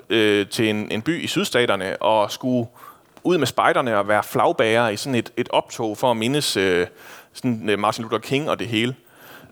øh, 0.08 0.46
til 0.46 0.70
en, 0.70 0.90
en 0.90 1.02
by 1.02 1.24
i 1.24 1.26
sydstaterne 1.26 2.02
og 2.02 2.30
skulle 2.30 2.68
ud 3.22 3.38
med 3.38 3.46
spejderne 3.46 3.98
og 3.98 4.08
være 4.08 4.22
flagbærer 4.22 4.88
i 4.88 4.96
sådan 4.96 5.14
et, 5.14 5.32
et 5.36 5.48
optog 5.50 5.98
for 5.98 6.10
at 6.10 6.16
mindes 6.16 6.56
øh, 6.56 6.86
sådan, 7.32 7.68
øh, 7.70 7.78
Martin 7.78 8.02
Luther 8.02 8.18
King 8.18 8.50
og 8.50 8.58
det 8.58 8.68
hele. 8.68 8.94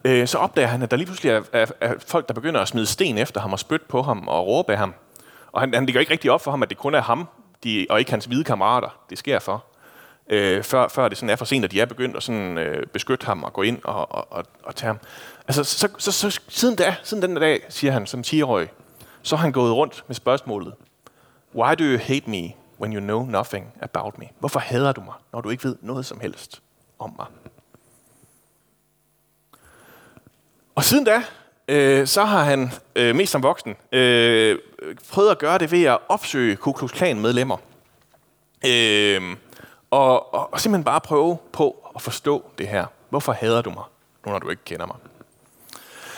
Øh, 0.04 0.26
så 0.26 0.38
opdager 0.38 0.68
han, 0.68 0.82
at 0.82 0.90
der 0.90 0.96
lige 0.96 1.06
pludselig 1.06 1.32
er, 1.32 1.42
er, 1.52 1.66
er 1.80 1.94
folk, 2.06 2.28
der 2.28 2.34
begynder 2.34 2.60
at 2.60 2.68
smide 2.68 2.86
sten 2.86 3.18
efter 3.18 3.40
ham 3.40 3.52
og 3.52 3.58
spytte 3.58 3.86
på 3.88 4.02
ham 4.02 4.28
og 4.28 4.46
råbe 4.46 4.72
af 4.72 4.78
ham. 4.78 4.94
Og 5.52 5.60
han, 5.60 5.74
han 5.74 5.86
ligger 5.86 6.00
ikke 6.00 6.12
rigtig 6.12 6.30
op 6.30 6.40
for 6.40 6.50
ham, 6.50 6.62
at 6.62 6.68
det 6.68 6.78
kun 6.78 6.94
er 6.94 7.02
ham, 7.02 7.28
de, 7.64 7.86
og 7.90 7.98
ikke 7.98 8.10
hans 8.10 8.24
hvide 8.24 8.44
kammerater, 8.44 8.98
det 9.10 9.18
sker 9.18 9.38
for 9.38 9.64
øh, 10.28 10.62
før, 10.62 10.88
før 10.88 11.08
det 11.08 11.18
sådan 11.18 11.30
er 11.30 11.36
for 11.36 11.44
sent, 11.44 11.64
at 11.64 11.72
de 11.72 11.80
er 11.80 11.86
begyndt 11.86 12.16
at 12.16 12.22
sådan, 12.22 12.58
øh, 12.58 12.86
beskytte 12.86 13.26
ham 13.26 13.44
og 13.44 13.52
gå 13.52 13.62
ind 13.62 13.78
og, 13.84 14.14
og, 14.14 14.32
og, 14.32 14.44
og 14.62 14.76
tage 14.76 14.88
ham. 14.88 14.98
Altså, 15.48 15.64
så, 15.64 15.88
så, 15.98 16.12
så, 16.12 16.40
siden, 16.48 16.76
da, 16.76 16.96
siden 17.02 17.22
den 17.22 17.36
dag, 17.36 17.66
siger 17.68 17.92
han 17.92 18.06
som 18.06 18.20
10-årig, 18.26 18.68
så 19.22 19.36
har 19.36 19.42
han 19.42 19.52
gået 19.52 19.72
rundt 19.74 20.04
med 20.06 20.14
spørgsmålet, 20.14 20.74
Why 21.54 21.74
do 21.78 21.84
you 21.84 21.98
hate 21.98 22.30
me 22.30 22.54
when 22.80 22.92
you 22.92 23.00
know 23.00 23.24
nothing 23.24 23.72
about 23.80 24.18
me? 24.18 24.26
Hvorfor 24.38 24.60
hader 24.60 24.92
du 24.92 25.00
mig, 25.00 25.14
når 25.32 25.40
du 25.40 25.50
ikke 25.50 25.64
ved 25.64 25.76
noget 25.80 26.06
som 26.06 26.20
helst 26.20 26.62
om 26.98 27.14
mig? 27.18 27.26
Og 30.74 30.84
siden 30.84 31.04
da, 31.04 31.22
øh, 31.68 32.06
så 32.06 32.24
har 32.24 32.44
han 32.44 32.70
øh, 32.96 33.16
mest 33.16 33.32
som 33.32 33.42
voksen 33.42 33.76
øh, 33.92 34.58
prøvet 35.10 35.30
at 35.30 35.38
gøre 35.38 35.58
det 35.58 35.72
ved 35.72 35.84
at 35.84 35.98
opsøge 36.08 36.56
Ku 36.56 36.72
Klux 36.72 36.92
Klan 36.92 37.20
medlemmer. 37.20 37.56
Øh, 38.66 39.36
og, 39.90 40.34
og, 40.34 40.52
og 40.52 40.60
simpelthen 40.60 40.84
bare 40.84 41.00
prøve 41.00 41.38
på 41.52 41.90
at 41.94 42.02
forstå 42.02 42.44
det 42.58 42.68
her. 42.68 42.86
Hvorfor 43.10 43.32
hader 43.32 43.62
du 43.62 43.70
mig, 43.70 43.84
nu 44.26 44.32
når 44.32 44.38
du 44.38 44.50
ikke 44.50 44.64
kender 44.64 44.86
mig? 44.86 44.96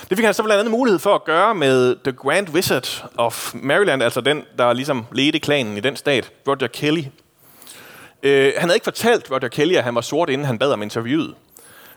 Det 0.09 0.19
fik 0.19 0.25
han 0.25 0.35
så 0.35 0.43
blandt 0.43 0.61
andet 0.61 0.71
mulighed 0.71 0.99
for 0.99 1.15
at 1.15 1.25
gøre 1.25 1.55
med 1.55 1.97
The 2.05 2.13
Grand 2.13 2.49
Wizard 2.49 3.11
of 3.17 3.55
Maryland, 3.55 4.03
altså 4.03 4.21
den, 4.21 4.45
der 4.59 4.73
ligesom 4.73 5.07
ledte 5.13 5.39
klanen 5.39 5.77
i 5.77 5.81
den 5.81 5.97
stat, 5.97 6.33
Roger 6.49 6.67
Kelly. 6.67 7.03
Øh, 8.23 8.53
han 8.57 8.69
havde 8.69 8.77
ikke 8.77 8.85
fortalt 8.85 9.31
Roger 9.31 9.49
Kelly, 9.49 9.75
at 9.75 9.85
han 9.85 9.95
var 9.95 10.01
sort, 10.01 10.31
inden 10.31 10.47
han 10.47 10.59
bad 10.59 10.73
om 10.73 10.83
interviewet. 10.83 11.35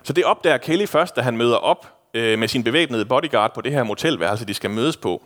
Så 0.03 0.13
det 0.13 0.24
opdager 0.24 0.58
Kelly 0.58 0.86
først, 0.86 1.15
da 1.15 1.22
han 1.22 1.38
møder 1.38 1.56
op 1.56 1.88
øh, 2.13 2.39
med 2.39 2.48
sin 2.48 2.63
bevæbnede 2.63 3.06
bodyguard 3.06 3.53
på 3.53 3.62
det 3.62 3.72
her 3.72 3.84
motelværelse, 3.84 4.46
de 4.46 4.53
skal 4.53 4.70
mødes 4.70 4.98
på. 4.98 5.24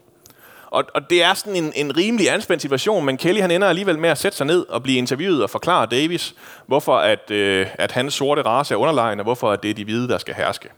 Og, 0.65 0.83
og 0.93 1.09
det 1.09 1.23
er 1.23 1.33
sådan 1.33 1.55
en, 1.55 1.73
en 1.75 1.97
rimelig 1.97 2.31
anspændt 2.31 2.61
situation, 2.61 3.05
men 3.05 3.17
Kelly 3.17 3.39
han 3.39 3.51
ender 3.51 3.67
alligevel 3.67 3.99
med 3.99 4.09
at 4.09 4.17
sætte 4.17 4.37
sig 4.37 4.47
ned 4.47 4.65
og 4.69 4.83
blive 4.83 4.97
interviewet 4.97 5.43
og 5.43 5.49
forklare 5.49 5.85
Davis, 5.85 6.35
hvorfor 6.65 6.97
at, 6.97 7.31
øh, 7.31 7.67
at 7.73 7.91
hans 7.91 8.13
sorte 8.13 8.41
race 8.41 8.73
er 8.73 8.77
underlegen, 8.77 9.19
og 9.19 9.23
hvorfor 9.23 9.51
at 9.51 9.63
det 9.63 9.69
er 9.69 9.73
de 9.73 9.83
hvide, 9.83 10.07
der 10.07 10.17
skal 10.17 10.33
herske. 10.33 10.69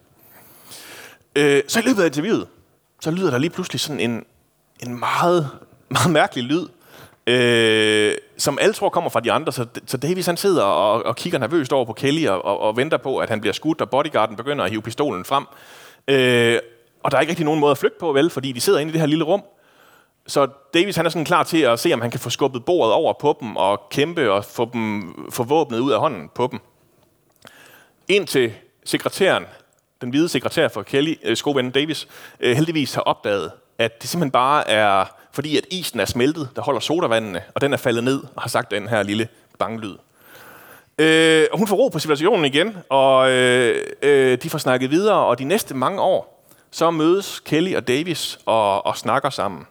Øh, 1.38 1.62
så 1.68 1.80
i 1.80 1.84
løbet 1.84 2.02
af 2.02 2.06
interviewet, 2.06 2.48
så 3.02 3.12
lyder 3.12 3.32
der 3.32 3.38
lige 3.38 3.50
pludselig 3.50 3.80
sådan 3.80 4.00
en, 4.00 4.26
en 4.80 5.00
meget, 5.00 5.50
meget 5.96 6.12
mærkelig 6.12 6.44
lyd, 6.44 6.68
øh, 7.28 8.16
som 8.38 8.58
alle 8.62 8.74
tror 8.74 8.90
kommer 8.90 9.10
fra 9.10 9.20
de 9.20 9.32
andre. 9.32 9.52
Så, 9.52 9.66
så 9.86 9.98
Davis 9.98 10.26
han 10.26 10.38
sidder 10.38 10.64
og, 10.64 11.06
og 11.06 11.16
kigger 11.16 11.40
nervøst 11.40 11.74
over 11.74 11.86
på 11.86 11.94
Kelly 11.94 12.28
og, 12.28 12.46
og, 12.46 12.60
og 12.60 12.78
venter 12.78 12.98
på, 12.98 13.18
at 13.18 13.30
han 13.30 13.42
bliver 13.42 13.54
skudt, 13.54 13.82
og 13.82 13.90
bodyguarden 13.90 14.36
begynder 14.36 14.64
at 14.64 14.70
hive 14.70 14.82
pistolen 14.82 15.26
frem. 15.26 15.46
Øh, 16.08 16.60
og 17.04 17.12
der 17.12 17.18
er 17.18 17.22
ikke 17.22 17.32
rigtig 17.32 17.46
nogen 17.46 17.60
måde 17.60 17.72
at 17.72 17.78
flygte 17.78 18.00
på, 18.00 18.12
vel, 18.12 18.30
fordi 18.30 18.52
de 18.52 18.62
sidder 18.62 18.80
inde 18.80 18.90
i 18.90 18.94
det 18.94 19.00
her 19.00 19.08
lille 19.08 19.24
rum. 19.24 19.44
Så 20.28 20.48
Davis 20.74 20.96
han 20.96 21.06
er 21.06 21.10
sådan 21.10 21.26
klar 21.26 21.44
til 21.44 21.62
at 21.62 21.80
se, 21.80 21.94
om 21.94 22.02
han 22.02 22.12
kan 22.12 22.20
få 22.20 22.30
skubbet 22.30 22.66
bordet 22.66 22.94
over 22.94 23.14
på 23.14 23.38
dem 23.42 23.56
og 23.56 23.82
kæmpe 23.90 24.32
og 24.32 24.46
få, 24.46 24.70
dem, 24.74 25.14
få 25.32 25.44
våbnet 25.44 25.80
ud 25.80 25.92
af 25.92 26.00
hånden 26.00 26.30
på 26.36 26.48
dem. 26.52 26.60
Indtil 28.08 28.54
sekretæren, 28.86 29.46
den 30.02 30.10
hvide 30.10 30.30
sekretær 30.30 30.68
for 30.68 30.82
Kelly, 30.82 31.16
øh, 31.24 31.74
Davis, 31.74 32.08
øh, 32.40 32.56
heldigvis 32.56 32.94
har 32.94 33.02
opdaget, 33.02 33.52
at 33.78 34.02
det 34.02 34.10
simpelthen 34.10 34.32
bare 34.32 34.70
er 34.70 35.06
fordi, 35.32 35.58
at 35.58 35.66
isen 35.72 36.00
er 36.00 36.06
smeltet, 36.06 36.50
der 36.56 36.62
holder 36.62 36.80
sodavandene, 36.80 37.42
og 37.56 37.62
den 37.62 37.74
er 37.74 37.78
faldet 37.78 38.04
ned 38.04 38.24
og 38.36 38.42
har 38.42 38.50
sagt 38.50 38.72
den 38.72 38.88
her 38.88 39.04
lille 39.04 39.28
banglyd. 39.60 39.96
Øh, 41.00 41.46
og 41.52 41.58
hun 41.58 41.68
får 41.68 41.76
ro 41.76 41.88
på 41.88 42.00
situationen 42.00 42.46
igen, 42.46 42.78
og 42.90 43.32
øh, 43.32 43.84
øh, 44.02 44.38
de 44.44 44.50
får 44.50 44.58
snakket 44.58 44.92
videre, 44.92 45.26
og 45.26 45.40
de 45.40 45.44
næste 45.44 45.76
mange 45.76 46.02
år, 46.02 46.44
så 46.72 46.92
mødes 46.92 47.40
Kelly 47.40 47.76
og 47.76 47.88
Davis 47.88 48.40
og, 48.46 48.86
og 48.86 48.98
snakker 48.98 49.30
sammen. 49.30 49.68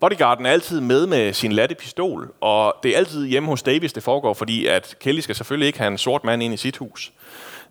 Bodyguarden 0.00 0.46
er 0.46 0.50
altid 0.50 0.80
med 0.80 1.06
med 1.06 1.32
sin 1.32 1.52
latte 1.52 1.74
pistol, 1.74 2.32
og 2.40 2.74
det 2.82 2.94
er 2.94 2.98
altid 2.98 3.26
hjemme 3.26 3.48
hos 3.48 3.62
Davis, 3.62 3.92
det 3.92 4.02
foregår, 4.02 4.34
fordi 4.34 4.66
at 4.66 4.96
Kelly 5.00 5.20
skal 5.20 5.34
selvfølgelig 5.34 5.66
ikke 5.66 5.78
have 5.78 5.90
en 5.90 5.98
sort 5.98 6.24
mand 6.24 6.42
ind 6.42 6.54
i 6.54 6.56
sit 6.56 6.76
hus. 6.76 7.12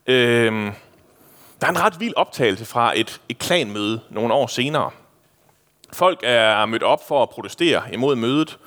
Øh, 0.08 0.72
der 1.64 1.70
er 1.70 1.72
en 1.72 1.82
ret 1.82 2.00
vild 2.00 2.14
optagelse 2.16 2.66
fra 2.66 3.00
et, 3.00 3.22
et 3.30 3.38
klanmøde 3.38 4.00
nogle 4.10 4.34
år 4.34 4.48
senere. 4.48 4.90
Folk 5.94 6.20
er 6.24 6.66
mødt 6.66 6.84
op 6.84 7.08
for 7.08 7.24
at 7.24 7.30
protestere 7.30 7.82
imod 7.94 8.16
mødet, 8.16 8.58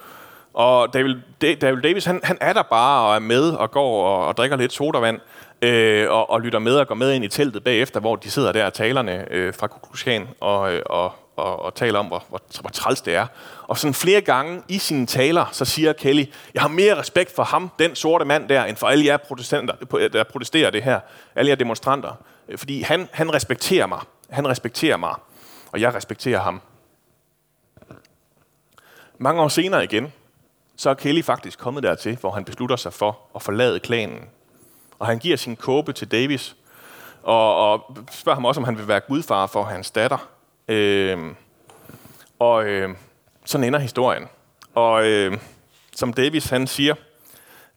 og 0.54 0.92
David, 0.92 1.14
David 1.40 1.82
Davis, 1.82 2.04
han, 2.04 2.20
han 2.24 2.38
er 2.40 2.52
der 2.52 2.62
bare 2.62 3.08
og 3.08 3.14
er 3.14 3.18
med 3.18 3.50
og 3.50 3.70
går 3.70 4.06
og, 4.06 4.26
og 4.26 4.36
drikker 4.36 4.56
lidt 4.56 4.72
sodavand, 4.72 5.20
øh, 5.62 6.10
og, 6.10 6.30
og 6.30 6.40
lytter 6.40 6.58
med 6.58 6.76
og 6.76 6.86
går 6.86 6.94
med 6.94 7.12
ind 7.12 7.24
i 7.24 7.28
teltet 7.28 7.64
bagefter, 7.64 8.00
hvor 8.00 8.16
de 8.16 8.30
sidder 8.30 8.52
der, 8.52 8.70
talerne 8.70 9.26
øh, 9.30 9.54
fra 9.54 9.66
Kukulkan, 9.66 10.28
og, 10.40 10.72
øh, 10.72 10.82
og, 10.86 11.12
og, 11.36 11.62
og 11.62 11.74
taler 11.74 11.98
om, 11.98 12.06
hvor, 12.06 12.24
hvor, 12.28 12.40
hvor 12.60 12.70
træls 12.70 13.00
det 13.00 13.14
er. 13.14 13.26
Og 13.62 13.78
sådan 13.78 13.94
flere 13.94 14.20
gange 14.20 14.62
i 14.68 14.78
sine 14.78 15.06
taler, 15.06 15.44
så 15.52 15.64
siger 15.64 15.92
Kelly, 15.92 16.24
jeg 16.54 16.62
har 16.62 16.68
mere 16.68 16.98
respekt 16.98 17.34
for 17.34 17.42
ham, 17.42 17.70
den 17.78 17.94
sorte 17.94 18.24
mand 18.24 18.48
der, 18.48 18.64
end 18.64 18.76
for 18.76 18.86
alle 18.86 19.06
jer 19.06 19.16
protestanter, 19.16 19.74
der 20.12 20.24
protesterer 20.24 20.70
det 20.70 20.82
her, 20.82 21.00
alle 21.34 21.48
jer 21.48 21.56
demonstranter. 21.56 22.16
Fordi 22.56 22.82
han, 22.82 23.08
han 23.12 23.34
respekterer 23.34 23.86
mig. 23.86 24.00
Han 24.30 24.48
respekterer 24.48 24.96
mig, 24.96 25.14
og 25.72 25.80
jeg 25.80 25.94
respekterer 25.94 26.40
ham. 26.40 26.60
Mange 29.18 29.42
år 29.42 29.48
senere 29.48 29.84
igen, 29.84 30.12
så 30.76 30.90
er 30.90 30.94
Kelly 30.94 31.22
faktisk 31.22 31.58
kommet 31.58 31.82
dertil, 31.82 32.16
hvor 32.16 32.30
han 32.30 32.44
beslutter 32.44 32.76
sig 32.76 32.92
for 32.92 33.18
at 33.34 33.42
forlade 33.42 33.80
klanen. 33.80 34.20
Og 34.98 35.06
han 35.06 35.18
giver 35.18 35.36
sin 35.36 35.56
kåbe 35.56 35.92
til 35.92 36.10
Davis, 36.10 36.56
og, 37.22 37.72
og 37.72 37.96
spørger 38.10 38.34
ham 38.34 38.44
også, 38.44 38.60
om 38.60 38.64
han 38.64 38.78
vil 38.78 38.88
være 38.88 39.00
gudfar 39.00 39.46
for 39.46 39.62
hans 39.62 39.90
datter. 39.90 40.28
Øh, 40.68 41.34
og 42.38 42.64
øh, 42.64 42.94
sådan 43.44 43.64
ender 43.64 43.78
historien. 43.78 44.28
Og 44.74 45.06
øh, 45.06 45.38
som 45.94 46.12
Davis 46.12 46.46
han 46.46 46.66
siger, 46.66 46.94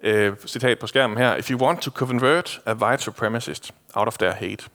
øh, 0.01 0.33
citat 0.45 0.79
på 0.79 0.87
skærmen 0.87 1.17
her, 1.17 1.35
If 1.35 1.51
you 1.51 1.59
want 1.59 1.81
to 1.81 1.91
convert 1.91 2.61
a 2.65 2.73
white 2.73 3.03
supremacist 3.03 3.73
out 3.93 4.07
of 4.07 4.17
their 4.17 4.31
hate, 4.31 4.69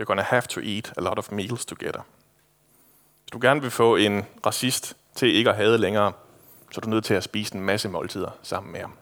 you're 0.00 0.04
gonna 0.04 0.22
have 0.22 0.42
to 0.42 0.60
eat 0.60 0.92
a 0.96 1.00
lot 1.00 1.18
of 1.18 1.32
meals 1.32 1.64
together. 1.64 2.00
Hvis 3.22 3.30
du 3.32 3.38
gerne 3.42 3.60
vil 3.60 3.70
få 3.70 3.96
en 3.96 4.26
racist 4.46 4.96
til 5.14 5.34
ikke 5.36 5.50
at 5.50 5.56
have 5.56 5.78
længere, 5.78 6.12
så 6.70 6.78
er 6.78 6.80
du 6.80 6.90
nødt 6.90 7.04
til 7.04 7.14
at 7.14 7.22
spise 7.22 7.54
en 7.54 7.60
masse 7.60 7.88
måltider 7.88 8.30
sammen 8.42 8.72
med 8.72 8.80
ham. 8.80 8.92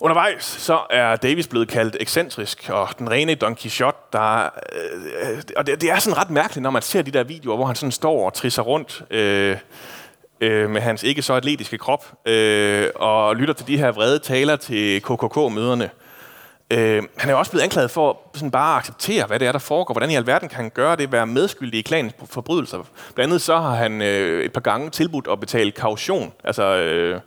Undervejs 0.00 0.44
så 0.44 0.80
er 0.90 1.16
Davis 1.16 1.48
blevet 1.48 1.68
kaldt 1.68 1.96
ekscentrisk, 2.00 2.70
og 2.72 2.88
den 2.98 3.10
rene 3.10 3.34
Don 3.34 3.56
Quixote, 3.56 3.98
der, 4.12 4.42
øh, 4.42 5.30
øh, 5.30 5.42
og 5.56 5.66
det, 5.66 5.80
det 5.80 5.90
er 5.90 5.98
sådan 5.98 6.16
ret 6.16 6.30
mærkeligt, 6.30 6.62
når 6.62 6.70
man 6.70 6.82
ser 6.82 7.02
de 7.02 7.10
der 7.10 7.24
videoer, 7.24 7.56
hvor 7.56 7.66
han 7.66 7.76
sådan 7.76 7.92
står 7.92 8.26
og 8.26 8.34
trisser 8.34 8.62
rundt 8.62 9.02
øh, 9.10 9.56
øh, 10.40 10.70
med 10.70 10.80
hans 10.80 11.02
ikke 11.02 11.22
så 11.22 11.34
atletiske 11.34 11.78
krop, 11.78 12.28
øh, 12.28 12.88
og 12.94 13.36
lytter 13.36 13.54
til 13.54 13.66
de 13.66 13.78
her 13.78 13.92
vrede 13.92 14.18
taler 14.18 14.56
til 14.56 15.02
KKK-møderne. 15.02 15.90
Øh, 16.72 17.02
han 17.16 17.30
er 17.30 17.34
også 17.34 17.50
blevet 17.50 17.64
anklaget 17.64 17.90
for 17.90 18.20
sådan 18.34 18.50
bare 18.50 18.74
at 18.74 18.78
acceptere, 18.78 19.26
hvad 19.26 19.38
det 19.38 19.48
er, 19.48 19.52
der 19.52 19.58
foregår. 19.58 19.94
Hvordan 19.94 20.10
i 20.10 20.14
alverden 20.14 20.48
kan 20.48 20.56
han 20.56 20.70
gøre 20.70 20.96
det, 20.96 21.12
være 21.12 21.26
medskyldig 21.26 21.78
i 21.78 21.82
klanens 21.82 22.14
forbrydelser? 22.24 22.78
Blandt 23.14 23.30
andet 23.30 23.42
så 23.42 23.58
har 23.58 23.74
han 23.74 24.02
øh, 24.02 24.44
et 24.44 24.52
par 24.52 24.60
gange 24.60 24.90
tilbudt 24.90 25.28
at 25.30 25.40
betale 25.40 25.70
kaution, 25.70 26.32
altså 26.44 26.64
øh, 26.64 27.20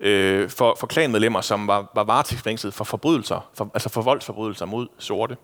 øh, 0.00 0.50
for, 0.50 0.76
for 0.80 0.86
klanmedlemmer, 0.86 1.40
som 1.40 1.66
var, 1.66 1.90
var 1.94 2.04
varetægtsfængslet 2.04 2.74
for 2.74 2.84
forbrydelser, 2.84 3.50
for, 3.54 3.70
altså 3.74 3.88
for 3.88 4.02
voldsforbrydelser 4.02 4.66
mod 4.66 4.88
sorte. 4.98 5.36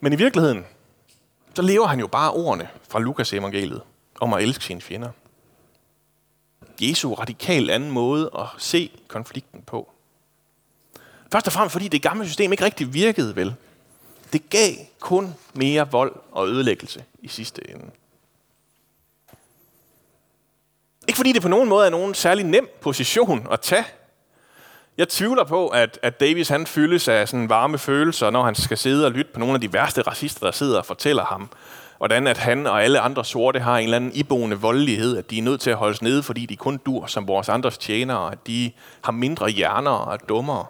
Men 0.00 0.12
i 0.12 0.16
virkeligheden, 0.16 0.64
så 1.54 1.62
lever 1.62 1.86
han 1.86 2.00
jo 2.00 2.06
bare 2.06 2.30
ordene 2.30 2.68
fra 2.88 2.98
Lukas 2.98 3.32
evangeliet 3.32 3.82
om 4.20 4.34
at 4.34 4.42
elske 4.42 4.64
sine 4.64 4.80
fjender. 4.80 5.10
Jesu 6.80 7.14
radikal 7.14 7.70
anden 7.70 7.90
måde 7.90 8.30
at 8.38 8.46
se 8.58 8.90
konflikten 9.08 9.62
på. 9.62 9.92
Først 11.32 11.46
og 11.46 11.52
fremmest 11.52 11.72
fordi 11.72 11.88
det 11.88 12.02
gamle 12.02 12.26
system 12.26 12.52
ikke 12.52 12.64
rigtig 12.64 12.94
virkede 12.94 13.36
vel. 13.36 13.54
Det 14.32 14.50
gav 14.50 14.74
kun 15.00 15.34
mere 15.54 15.90
vold 15.90 16.16
og 16.32 16.48
ødelæggelse 16.48 17.04
i 17.22 17.28
sidste 17.28 17.70
ende. 17.70 17.90
Ikke 21.08 21.16
fordi 21.16 21.32
det 21.32 21.42
på 21.42 21.48
nogen 21.48 21.68
måde 21.68 21.86
er 21.86 21.90
nogen 21.90 22.14
særlig 22.14 22.44
nem 22.44 22.68
position 22.80 23.46
at 23.50 23.60
tage. 23.60 23.84
Jeg 25.00 25.08
tvivler 25.08 25.44
på, 25.44 25.68
at, 25.68 25.98
at 26.02 26.20
Davis 26.20 26.48
han 26.48 26.66
fyldes 26.66 27.08
af 27.08 27.28
sådan 27.28 27.48
varme 27.48 27.78
følelser, 27.78 28.30
når 28.30 28.42
han 28.42 28.54
skal 28.54 28.78
sidde 28.78 29.06
og 29.06 29.12
lytte 29.12 29.32
på 29.32 29.40
nogle 29.40 29.54
af 29.54 29.60
de 29.60 29.72
værste 29.72 30.02
racister, 30.02 30.46
der 30.46 30.50
sidder 30.50 30.78
og 30.78 30.86
fortæller 30.86 31.24
ham, 31.24 31.50
hvordan 31.96 32.26
at 32.26 32.38
han 32.38 32.66
og 32.66 32.84
alle 32.84 33.00
andre 33.00 33.24
sorte 33.24 33.60
har 33.60 33.78
en 33.78 33.84
eller 33.84 33.96
anden 33.96 34.12
iboende 34.12 34.56
voldelighed, 34.56 35.16
at 35.16 35.30
de 35.30 35.38
er 35.38 35.42
nødt 35.42 35.60
til 35.60 35.70
at 35.70 35.76
holdes 35.76 36.02
nede, 36.02 36.22
fordi 36.22 36.46
de 36.46 36.56
kun 36.56 36.78
dur 36.86 37.06
som 37.06 37.28
vores 37.28 37.48
andres 37.48 37.78
tjenere, 37.78 38.32
at 38.32 38.46
de 38.46 38.72
har 39.02 39.12
mindre 39.12 39.48
hjerner 39.48 39.90
og 39.90 40.14
er 40.14 40.16
dummere. 40.16 40.66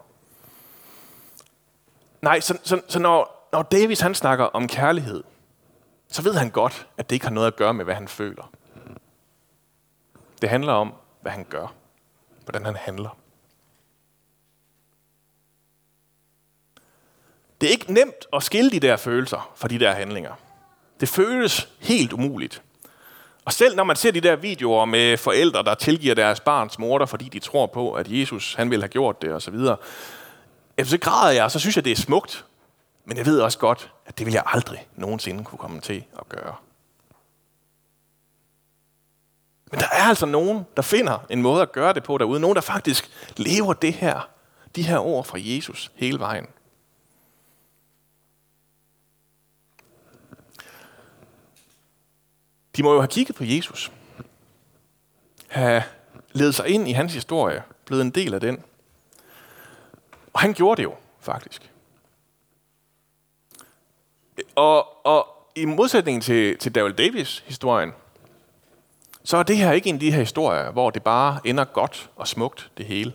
Nej, 2.22 2.40
så, 2.40 2.58
så, 2.62 2.80
så 2.88 2.98
når, 2.98 3.48
når 3.52 3.62
Davis 3.62 4.00
han 4.00 4.14
snakker 4.14 4.44
om 4.44 4.68
kærlighed, 4.68 5.22
så 6.08 6.22
ved 6.22 6.34
han 6.34 6.50
godt, 6.50 6.86
at 6.98 7.10
det 7.10 7.16
ikke 7.16 7.26
har 7.26 7.32
noget 7.34 7.46
at 7.46 7.56
gøre 7.56 7.74
med, 7.74 7.84
hvad 7.84 7.94
han 7.94 8.08
føler. 8.08 8.50
Det 10.42 10.50
handler 10.50 10.72
om, 10.72 10.94
hvad 11.22 11.32
han 11.32 11.46
gør. 11.50 11.74
Hvordan 12.44 12.64
han 12.64 12.76
handler. 12.76 13.19
Det 17.60 17.66
er 17.66 17.70
ikke 17.70 17.92
nemt 17.92 18.26
at 18.32 18.42
skille 18.42 18.70
de 18.70 18.80
der 18.80 18.96
følelser 18.96 19.52
fra 19.56 19.68
de 19.68 19.78
der 19.78 19.92
handlinger. 19.92 20.32
Det 21.00 21.08
føles 21.08 21.68
helt 21.78 22.12
umuligt. 22.12 22.62
Og 23.44 23.52
selv 23.52 23.76
når 23.76 23.84
man 23.84 23.96
ser 23.96 24.10
de 24.10 24.20
der 24.20 24.36
videoer 24.36 24.84
med 24.84 25.16
forældre, 25.16 25.62
der 25.62 25.74
tilgiver 25.74 26.14
deres 26.14 26.40
barns 26.40 26.78
morter, 26.78 27.06
fordi 27.06 27.28
de 27.28 27.38
tror 27.38 27.66
på, 27.66 27.92
at 27.92 28.06
Jesus 28.08 28.54
han 28.54 28.70
ville 28.70 28.82
have 28.82 28.88
gjort 28.88 29.22
det 29.22 29.32
osv., 29.32 29.56
så 30.84 30.98
græder 30.98 31.32
jeg, 31.32 31.44
og 31.44 31.50
så 31.50 31.58
synes 31.58 31.76
jeg, 31.76 31.84
det 31.84 31.92
er 31.92 31.96
smukt. 31.96 32.44
Men 33.04 33.16
jeg 33.16 33.26
ved 33.26 33.40
også 33.40 33.58
godt, 33.58 33.92
at 34.06 34.18
det 34.18 34.26
vil 34.26 34.32
jeg 34.32 34.42
aldrig 34.46 34.86
nogensinde 34.96 35.44
kunne 35.44 35.58
komme 35.58 35.80
til 35.80 36.04
at 36.18 36.28
gøre. 36.28 36.54
Men 39.70 39.80
der 39.80 39.86
er 39.92 40.02
altså 40.02 40.26
nogen, 40.26 40.66
der 40.76 40.82
finder 40.82 41.26
en 41.30 41.42
måde 41.42 41.62
at 41.62 41.72
gøre 41.72 41.92
det 41.92 42.02
på 42.02 42.18
derude. 42.18 42.40
Nogen, 42.40 42.54
der 42.54 42.60
faktisk 42.60 43.10
lever 43.36 43.72
det 43.72 43.92
her, 43.92 44.28
de 44.76 44.82
her 44.82 44.98
ord 44.98 45.24
fra 45.24 45.38
Jesus 45.40 45.90
hele 45.94 46.18
vejen. 46.18 46.46
De 52.76 52.82
må 52.82 52.92
jo 52.92 53.00
have 53.00 53.08
kigget 53.08 53.36
på 53.36 53.44
Jesus. 53.44 53.92
Have 55.48 55.82
ledet 56.32 56.54
sig 56.54 56.68
ind 56.68 56.88
i 56.88 56.92
hans 56.92 57.14
historie. 57.14 57.62
Blevet 57.84 58.02
en 58.02 58.10
del 58.10 58.34
af 58.34 58.40
den. 58.40 58.64
Og 60.32 60.40
han 60.40 60.54
gjorde 60.54 60.76
det 60.76 60.82
jo, 60.82 60.94
faktisk. 61.20 61.70
Og, 64.54 65.06
og 65.06 65.26
i 65.56 65.64
modsætning 65.64 66.22
til, 66.22 66.58
til 66.58 66.74
Daryl 66.74 66.94
Davis 66.94 67.44
historien, 67.46 67.92
så 69.24 69.36
er 69.36 69.42
det 69.42 69.56
her 69.56 69.72
ikke 69.72 69.88
en 69.88 69.94
af 69.94 70.00
de 70.00 70.12
her 70.12 70.18
historier, 70.18 70.70
hvor 70.70 70.90
det 70.90 71.02
bare 71.02 71.40
ender 71.44 71.64
godt 71.64 72.10
og 72.16 72.28
smukt, 72.28 72.70
det 72.78 72.86
hele. 72.86 73.12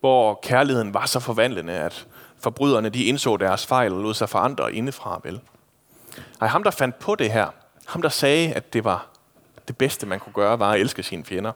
Hvor 0.00 0.40
kærligheden 0.42 0.94
var 0.94 1.06
så 1.06 1.20
forvandlende, 1.20 1.72
at 1.72 2.06
forbryderne 2.38 2.88
de 2.88 3.04
indså 3.04 3.36
deres 3.36 3.66
fejl 3.66 3.92
og 3.92 4.02
lod 4.02 4.14
sig 4.14 4.28
forandre 4.28 4.74
indefra, 4.74 5.20
vel? 5.24 5.40
Nej, 6.40 6.48
ham 6.48 6.62
der 6.62 6.70
fandt 6.70 6.98
på 6.98 7.14
det 7.14 7.32
her, 7.32 7.50
ham 7.86 8.02
der 8.02 8.08
sagde, 8.08 8.52
at 8.52 8.72
det 8.72 8.84
var 8.84 9.08
det 9.68 9.76
bedste, 9.76 10.06
man 10.06 10.20
kunne 10.20 10.32
gøre, 10.32 10.58
var 10.58 10.72
at 10.72 10.80
elske 10.80 11.02
sine 11.02 11.24
fjender. 11.24 11.52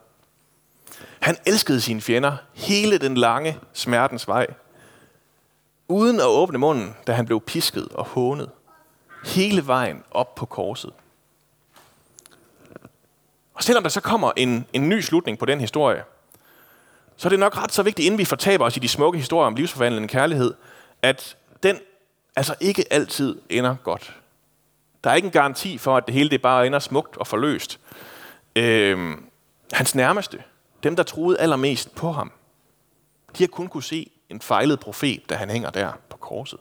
Han 1.21 1.37
elskede 1.47 1.81
sine 1.81 2.01
fjender 2.01 2.37
hele 2.55 2.99
den 2.99 3.17
lange 3.17 3.59
smertens 3.73 4.29
vej, 4.29 4.47
uden 5.89 6.21
at 6.21 6.27
åbne 6.27 6.59
munden, 6.59 6.97
da 7.07 7.13
han 7.13 7.27
blev 7.27 7.41
pisket 7.41 7.89
og 7.89 8.05
hånet. 8.05 8.51
Hele 9.25 9.67
vejen 9.67 10.05
op 10.11 10.35
på 10.35 10.47
korset. 10.47 10.93
Og 13.55 13.63
selvom 13.63 13.83
der 13.83 13.91
så 13.91 14.01
kommer 14.01 14.33
en, 14.37 14.67
en 14.73 14.89
ny 14.89 15.01
slutning 15.01 15.39
på 15.39 15.47
den 15.47 15.61
historie, 15.61 16.05
så 17.17 17.29
er 17.29 17.31
det 17.31 17.39
nok 17.39 17.57
ret 17.57 17.73
så 17.73 17.83
vigtigt, 17.83 18.07
inden 18.07 18.19
vi 18.19 18.25
fortaber 18.25 18.65
os 18.65 18.77
i 18.77 18.81
de 18.81 18.89
smukke 18.89 19.19
historier 19.19 19.47
om 19.47 19.55
livsforvandlende 19.55 20.09
kærlighed, 20.09 20.55
at 21.03 21.37
den 21.63 21.79
altså 22.37 22.55
ikke 22.61 22.85
altid 22.93 23.39
ender 23.49 23.77
godt. 23.83 24.20
Der 25.05 25.11
er 25.11 25.15
ikke 25.15 25.27
en 25.27 25.33
garanti 25.33 25.79
for, 25.79 25.97
at 25.97 26.07
det 26.07 26.15
hele 26.15 26.31
det 26.31 26.43
bare 26.43 26.67
ender 26.67 26.79
smukt 26.79 27.17
og 27.17 27.27
forløst. 27.27 27.81
Øhm, 28.57 29.25
hans 29.73 29.95
nærmeste, 29.95 30.43
dem 30.83 30.97
der 30.97 31.03
troede 31.03 31.41
allermest 31.41 31.95
på 31.95 32.13
ham, 32.13 32.33
de 33.39 33.43
har 33.43 33.49
kun 33.49 33.69
kunne 33.69 33.83
se 33.83 34.11
en 34.29 34.41
fejlet 34.41 34.81
profet, 34.81 35.31
da 35.31 35.35
han 35.35 35.51
hænger 35.51 35.71
der 35.71 35.93
på 36.09 36.17
korset. 36.17 36.59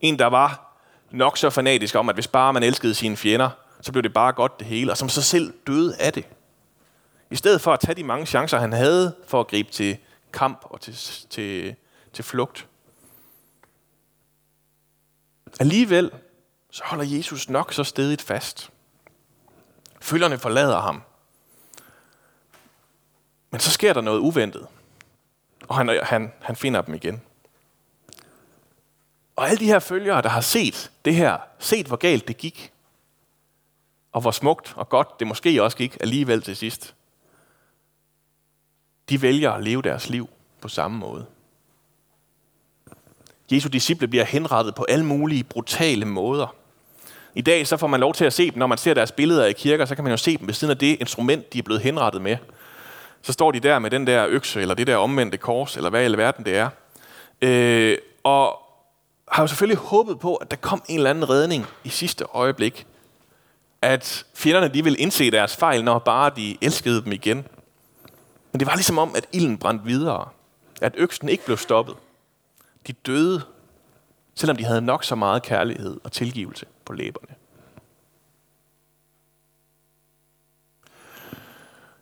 En, 0.00 0.18
der 0.18 0.26
var 0.26 0.78
nok 1.10 1.38
så 1.38 1.50
fanatisk 1.50 1.94
om, 1.94 2.08
at 2.08 2.16
hvis 2.16 2.28
bare 2.28 2.52
man 2.52 2.62
elskede 2.62 2.94
sine 2.94 3.16
fjender, 3.16 3.50
så 3.80 3.92
blev 3.92 4.02
det 4.02 4.12
bare 4.12 4.32
godt 4.32 4.58
det 4.58 4.66
hele, 4.66 4.90
og 4.92 4.96
som 4.96 5.08
så 5.08 5.22
selv 5.22 5.54
døde 5.66 5.96
af 5.96 6.12
det. 6.12 6.24
I 7.30 7.36
stedet 7.36 7.60
for 7.60 7.72
at 7.72 7.80
tage 7.80 7.94
de 7.94 8.04
mange 8.04 8.26
chancer, 8.26 8.58
han 8.58 8.72
havde 8.72 9.14
for 9.26 9.40
at 9.40 9.46
gribe 9.46 9.70
til 9.70 9.96
kamp 10.32 10.60
og 10.62 10.80
til, 10.80 10.94
til, 11.30 11.74
til 12.12 12.24
flugt. 12.24 12.66
Alligevel 15.60 16.10
så 16.74 16.82
holder 16.84 17.04
Jesus 17.04 17.48
nok 17.48 17.72
så 17.72 17.84
stedigt 17.84 18.22
fast. 18.22 18.70
Følgerne 20.00 20.38
forlader 20.38 20.80
ham. 20.80 21.02
Men 23.50 23.60
så 23.60 23.70
sker 23.70 23.92
der 23.92 24.00
noget 24.00 24.18
uventet. 24.18 24.66
Og 25.68 25.76
han, 25.76 26.00
han, 26.02 26.32
han 26.40 26.56
finder 26.56 26.82
dem 26.82 26.94
igen. 26.94 27.22
Og 29.36 29.48
alle 29.48 29.58
de 29.58 29.66
her 29.66 29.78
følgere, 29.78 30.22
der 30.22 30.28
har 30.28 30.40
set 30.40 30.90
det 31.04 31.14
her, 31.14 31.38
set 31.58 31.86
hvor 31.86 31.96
galt 31.96 32.28
det 32.28 32.36
gik, 32.36 32.72
og 34.12 34.20
hvor 34.20 34.30
smukt 34.30 34.72
og 34.76 34.88
godt 34.88 35.20
det 35.20 35.26
måske 35.26 35.62
også 35.62 35.76
gik 35.76 35.96
alligevel 36.00 36.42
til 36.42 36.56
sidst, 36.56 36.94
de 39.08 39.22
vælger 39.22 39.52
at 39.52 39.64
leve 39.64 39.82
deres 39.82 40.08
liv 40.08 40.28
på 40.60 40.68
samme 40.68 40.98
måde. 40.98 41.26
Jesu 43.52 43.68
disciple 43.68 44.08
bliver 44.08 44.24
henrettet 44.24 44.74
på 44.74 44.84
alle 44.88 45.04
mulige 45.04 45.44
brutale 45.44 46.04
måder. 46.04 46.63
I 47.34 47.40
dag 47.40 47.66
så 47.66 47.76
får 47.76 47.86
man 47.86 48.00
lov 48.00 48.14
til 48.14 48.24
at 48.24 48.32
se 48.32 48.50
dem, 48.50 48.58
når 48.58 48.66
man 48.66 48.78
ser 48.78 48.94
deres 48.94 49.12
billeder 49.12 49.44
i 49.44 49.52
kirker, 49.52 49.84
så 49.84 49.94
kan 49.94 50.04
man 50.04 50.10
jo 50.10 50.16
se 50.16 50.36
dem 50.36 50.46
ved 50.46 50.54
siden 50.54 50.70
af 50.70 50.78
det 50.78 50.96
instrument, 51.00 51.52
de 51.52 51.58
er 51.58 51.62
blevet 51.62 51.82
henrettet 51.82 52.22
med. 52.22 52.36
Så 53.22 53.32
står 53.32 53.52
de 53.52 53.60
der 53.60 53.78
med 53.78 53.90
den 53.90 54.06
der 54.06 54.26
økse, 54.28 54.60
eller 54.60 54.74
det 54.74 54.86
der 54.86 54.96
omvendte 54.96 55.38
kors, 55.38 55.76
eller 55.76 55.90
hvad 55.90 56.02
i 56.02 56.04
alverden 56.04 56.44
det 56.44 56.56
er. 56.56 56.68
Øh, 57.42 57.98
og 58.24 58.58
har 59.28 59.42
jo 59.42 59.46
selvfølgelig 59.46 59.78
håbet 59.78 60.18
på, 60.20 60.34
at 60.34 60.50
der 60.50 60.56
kom 60.56 60.82
en 60.88 60.96
eller 60.96 61.10
anden 61.10 61.30
redning 61.30 61.66
i 61.84 61.88
sidste 61.88 62.24
øjeblik. 62.34 62.86
At 63.82 64.24
fjenderne 64.34 64.68
de 64.68 64.84
ville 64.84 64.98
indse 64.98 65.30
deres 65.30 65.56
fejl, 65.56 65.84
når 65.84 65.98
bare 65.98 66.30
de 66.36 66.56
elskede 66.60 67.04
dem 67.04 67.12
igen. 67.12 67.36
Men 68.52 68.60
det 68.60 68.66
var 68.66 68.74
ligesom 68.74 68.98
om, 68.98 69.12
at 69.16 69.26
ilden 69.32 69.58
brændte 69.58 69.84
videre. 69.84 70.28
At 70.80 70.94
øksen 70.96 71.28
ikke 71.28 71.44
blev 71.44 71.56
stoppet. 71.56 71.94
De 72.86 72.92
døde, 72.92 73.42
selvom 74.34 74.56
de 74.56 74.64
havde 74.64 74.80
nok 74.80 75.04
så 75.04 75.14
meget 75.14 75.42
kærlighed 75.42 76.00
og 76.04 76.12
tilgivelse 76.12 76.66
på 76.84 76.92
læberne. 76.92 77.34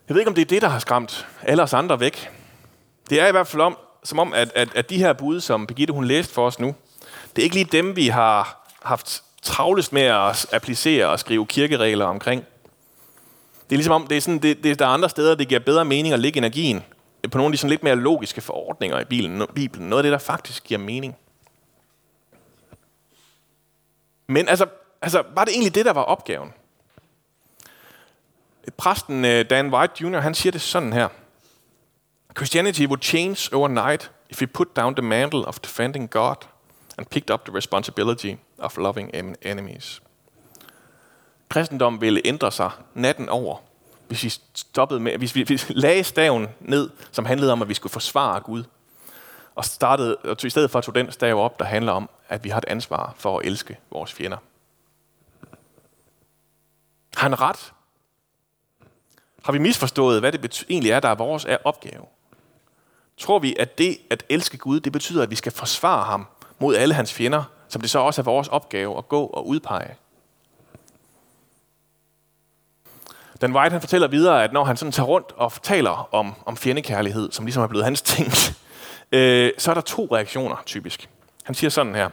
Jeg 0.07 0.15
ved 0.15 0.21
ikke, 0.21 0.29
om 0.29 0.35
det 0.35 0.41
er 0.41 0.45
det, 0.45 0.61
der 0.61 0.67
har 0.67 0.79
skræmt 0.79 1.27
alle 1.41 1.63
os 1.63 1.73
andre 1.73 1.99
væk. 1.99 2.31
Det 3.09 3.21
er 3.21 3.27
i 3.27 3.31
hvert 3.31 3.47
fald 3.47 3.61
om, 3.61 3.77
som 4.03 4.19
om, 4.19 4.33
at, 4.33 4.51
at, 4.55 4.75
at 4.75 4.89
de 4.89 4.97
her 4.97 5.13
bud, 5.13 5.41
som 5.41 5.67
Birgitte 5.67 5.93
hun 5.93 6.05
læste 6.05 6.33
for 6.33 6.47
os 6.47 6.59
nu, 6.59 6.75
det 7.35 7.41
er 7.41 7.43
ikke 7.43 7.55
lige 7.55 7.69
dem, 7.71 7.95
vi 7.95 8.07
har 8.07 8.67
haft 8.83 9.23
travlest 9.41 9.93
med 9.93 10.01
at 10.01 10.53
applicere 10.53 11.09
og 11.09 11.19
skrive 11.19 11.45
kirkeregler 11.45 12.05
omkring. 12.05 12.45
Det 13.69 13.75
er 13.75 13.77
ligesom 13.77 13.93
om, 13.93 14.07
det 14.07 14.17
er, 14.17 14.21
sådan, 14.21 14.39
det, 14.39 14.63
det, 14.63 14.79
der 14.79 14.85
er 14.85 14.89
andre 14.89 15.09
steder, 15.09 15.35
det 15.35 15.47
giver 15.47 15.59
bedre 15.59 15.85
mening 15.85 16.13
at 16.13 16.19
lægge 16.19 16.37
energien 16.37 16.83
på 17.31 17.37
nogle 17.37 17.47
af 17.47 17.51
de 17.51 17.57
sådan 17.57 17.69
lidt 17.69 17.83
mere 17.83 17.95
logiske 17.95 18.41
forordninger 18.41 18.99
i 18.99 19.05
Bibelen. 19.05 19.47
Bibelen. 19.55 19.89
Noget 19.89 19.99
af 19.99 20.03
det, 20.03 20.11
der 20.11 20.17
faktisk 20.17 20.63
giver 20.63 20.79
mening. 20.79 21.15
Men 24.33 24.47
altså, 24.47 24.65
altså, 25.01 25.23
var 25.35 25.45
det 25.45 25.53
egentlig 25.53 25.75
det, 25.75 25.85
der 25.85 25.93
var 25.93 26.01
opgaven? 26.01 26.53
Præsten 28.77 29.25
øh, 29.25 29.49
Dan 29.49 29.73
White 29.73 29.93
Jr., 30.01 30.19
han 30.19 30.35
siger 30.35 30.51
det 30.51 30.61
sådan 30.61 30.93
her. 30.93 31.07
Christianity 32.37 32.85
would 32.85 33.01
change 33.01 33.55
overnight 33.55 34.11
if 34.29 34.41
we 34.41 34.47
put 34.47 34.75
down 34.75 34.95
the 34.95 35.05
mantle 35.05 35.45
of 35.45 35.59
defending 35.59 36.09
God 36.09 36.35
and 36.97 37.05
picked 37.05 37.33
up 37.33 37.45
the 37.45 37.57
responsibility 37.57 38.33
of 38.57 38.77
loving 38.77 39.11
enemies. 39.41 40.01
Kristendommen 41.49 42.01
ville 42.01 42.21
ændre 42.25 42.51
sig 42.51 42.71
natten 42.93 43.29
over, 43.29 43.57
hvis 44.07 44.23
vi 44.23 44.33
stoppede 44.53 44.99
med, 44.99 45.17
hvis 45.17 45.35
vi, 45.35 45.43
hvis 45.43 45.69
vi 45.69 45.73
lagde 45.73 46.03
staven 46.03 46.47
ned, 46.59 46.89
som 47.11 47.25
handlede 47.25 47.51
om, 47.51 47.61
at 47.61 47.69
vi 47.69 47.73
skulle 47.73 47.93
forsvare 47.93 48.39
Gud, 48.39 48.63
og 49.55 49.65
startede, 49.65 50.15
og 50.15 50.45
i 50.45 50.49
stedet 50.49 50.71
for 50.71 50.81
tog 50.81 50.95
den 50.95 51.11
stav 51.11 51.35
op, 51.35 51.59
der 51.59 51.65
handler 51.65 51.91
om, 51.91 52.09
at 52.33 52.43
vi 52.43 52.49
har 52.49 52.57
et 52.57 52.65
ansvar 52.67 53.13
for 53.17 53.39
at 53.39 53.45
elske 53.45 53.77
vores 53.91 54.13
fjender. 54.13 54.37
Har 57.15 57.29
han 57.29 57.41
ret? 57.41 57.73
Har 59.43 59.51
vi 59.51 59.57
misforstået, 59.59 60.19
hvad 60.19 60.31
det 60.31 60.65
egentlig 60.69 60.91
er, 60.91 60.99
der 60.99 61.09
er 61.09 61.15
vores 61.15 61.45
opgave? 61.63 62.05
Tror 63.17 63.39
vi, 63.39 63.55
at 63.59 63.77
det 63.77 63.97
at 64.09 64.23
elske 64.29 64.57
Gud, 64.57 64.79
det 64.79 64.91
betyder, 64.91 65.23
at 65.23 65.29
vi 65.29 65.35
skal 65.35 65.51
forsvare 65.51 66.03
ham 66.03 66.27
mod 66.59 66.75
alle 66.75 66.93
hans 66.93 67.13
fjender, 67.13 67.43
som 67.69 67.81
det 67.81 67.89
så 67.89 67.99
også 67.99 68.21
er 68.21 68.23
vores 68.23 68.47
opgave 68.47 68.97
at 68.97 69.07
gå 69.07 69.25
og 69.25 69.47
udpege? 69.47 69.95
Dan 73.41 73.55
White 73.55 73.71
han 73.71 73.81
fortæller 73.81 74.07
videre, 74.07 74.43
at 74.43 74.53
når 74.53 74.63
han 74.63 74.77
sådan 74.77 74.91
tager 74.91 75.07
rundt 75.07 75.31
og 75.31 75.53
taler 75.63 76.13
om, 76.13 76.33
om 76.45 76.57
fjendekærlighed, 76.57 77.31
som 77.31 77.45
ligesom 77.45 77.63
er 77.63 77.67
blevet 77.67 77.85
hans 77.85 78.01
ting, 78.15 78.27
øh, 79.11 79.51
så 79.57 79.71
er 79.71 79.75
der 79.75 79.81
to 79.81 80.07
reaktioner 80.11 80.63
typisk. 80.65 81.09
Han 81.43 81.55
siger 81.55 81.69
sådan 81.69 81.95
her. 81.95 82.09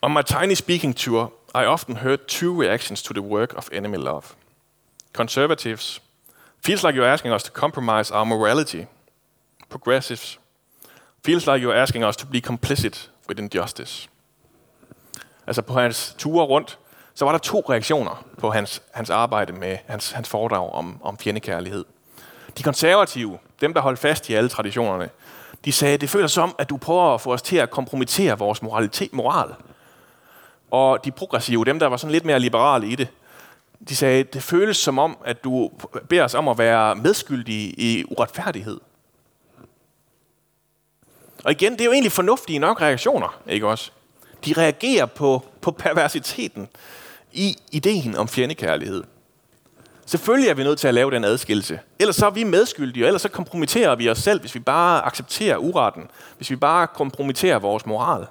On 0.00 0.12
my 0.12 0.22
tiny 0.22 0.54
speaking 0.54 0.94
tour, 0.94 1.32
I 1.54 1.64
often 1.64 1.96
heard 1.96 2.28
two 2.28 2.60
reactions 2.60 3.02
to 3.02 3.14
the 3.14 3.22
work 3.22 3.54
of 3.56 3.68
enemy 3.72 3.96
love. 3.96 4.22
Conservatives, 5.12 6.00
feels 6.64 6.82
like 6.82 6.94
you're 6.94 7.12
asking 7.12 7.34
us 7.34 7.42
to 7.42 7.50
compromise 7.50 8.10
our 8.10 8.24
morality. 8.24 8.86
Progressives, 9.68 10.38
feels 11.24 11.46
like 11.46 11.62
you're 11.62 11.82
asking 11.82 12.04
us 12.04 12.16
to 12.16 12.26
be 12.26 12.40
complicit 12.40 13.10
with 13.28 13.40
injustice. 13.40 14.08
Altså 15.46 15.62
på 15.62 15.72
hans 15.72 16.14
ture 16.18 16.44
rundt, 16.44 16.78
så 17.14 17.24
var 17.24 17.32
der 17.32 17.38
to 17.38 17.60
reaktioner 17.60 18.24
på 18.38 18.50
hans, 18.50 18.82
hans 18.92 19.10
arbejde 19.10 19.52
med 19.52 19.78
hans, 19.86 20.10
hans 20.10 20.28
foredrag 20.28 20.72
om, 20.72 21.02
om 21.02 21.18
fjendekærlighed. 21.18 21.84
De 22.58 22.62
konservative, 22.62 23.38
dem 23.60 23.74
der 23.74 23.80
holdt 23.80 23.98
fast 23.98 24.28
i 24.28 24.34
alle 24.34 24.48
traditionerne, 24.48 25.10
de 25.64 25.72
sagde, 25.72 25.98
det 25.98 26.10
føles 26.10 26.32
som, 26.32 26.54
at 26.58 26.70
du 26.70 26.76
prøver 26.76 27.14
at 27.14 27.20
få 27.20 27.32
os 27.32 27.42
til 27.42 27.56
at 27.56 27.70
kompromittere 27.70 28.38
vores 28.38 28.62
moralitet, 28.62 29.12
moral. 29.12 29.54
Og 30.70 31.04
de 31.04 31.10
progressive, 31.10 31.64
dem 31.64 31.78
der 31.78 31.86
var 31.86 31.96
sådan 31.96 32.12
lidt 32.12 32.24
mere 32.24 32.40
liberale 32.40 32.88
i 32.88 32.94
det, 32.94 33.08
de 33.88 33.96
sagde, 33.96 34.24
det 34.24 34.42
føles 34.42 34.76
som 34.76 34.98
om, 34.98 35.18
at 35.24 35.44
du 35.44 35.70
beder 36.08 36.24
os 36.24 36.34
om 36.34 36.48
at 36.48 36.58
være 36.58 36.94
medskyldige 36.94 37.68
i 37.68 38.04
uretfærdighed. 38.08 38.80
Og 41.44 41.52
igen, 41.52 41.72
det 41.72 41.80
er 41.80 41.84
jo 41.84 41.92
egentlig 41.92 42.12
fornuftige 42.12 42.58
nok 42.58 42.80
reaktioner, 42.80 43.40
ikke 43.46 43.66
også? 43.66 43.90
De 44.44 44.52
reagerer 44.52 45.06
på, 45.06 45.44
på 45.60 45.70
perversiteten 45.70 46.68
i 47.32 47.56
ideen 47.72 48.16
om 48.16 48.28
fjendekærlighed. 48.28 49.04
Selvfølgelig 50.08 50.50
er 50.50 50.54
vi 50.54 50.62
nødt 50.62 50.78
til 50.78 50.88
at 50.88 50.94
lave 50.94 51.10
den 51.10 51.24
adskillelse. 51.24 51.80
Ellers 51.98 52.16
så 52.16 52.26
er 52.26 52.30
vi 52.30 52.44
medskyldige, 52.44 53.04
og 53.04 53.06
ellers 53.06 53.22
så 53.22 53.28
kompromitterer 53.28 53.94
vi 53.96 54.10
os 54.10 54.18
selv, 54.18 54.40
hvis 54.40 54.54
vi 54.54 54.60
bare 54.60 55.06
accepterer 55.06 55.56
uretten. 55.56 56.10
Hvis 56.36 56.50
vi 56.50 56.56
bare 56.56 56.86
kompromitterer 56.86 57.58
vores 57.58 57.86
moral. 57.86 58.26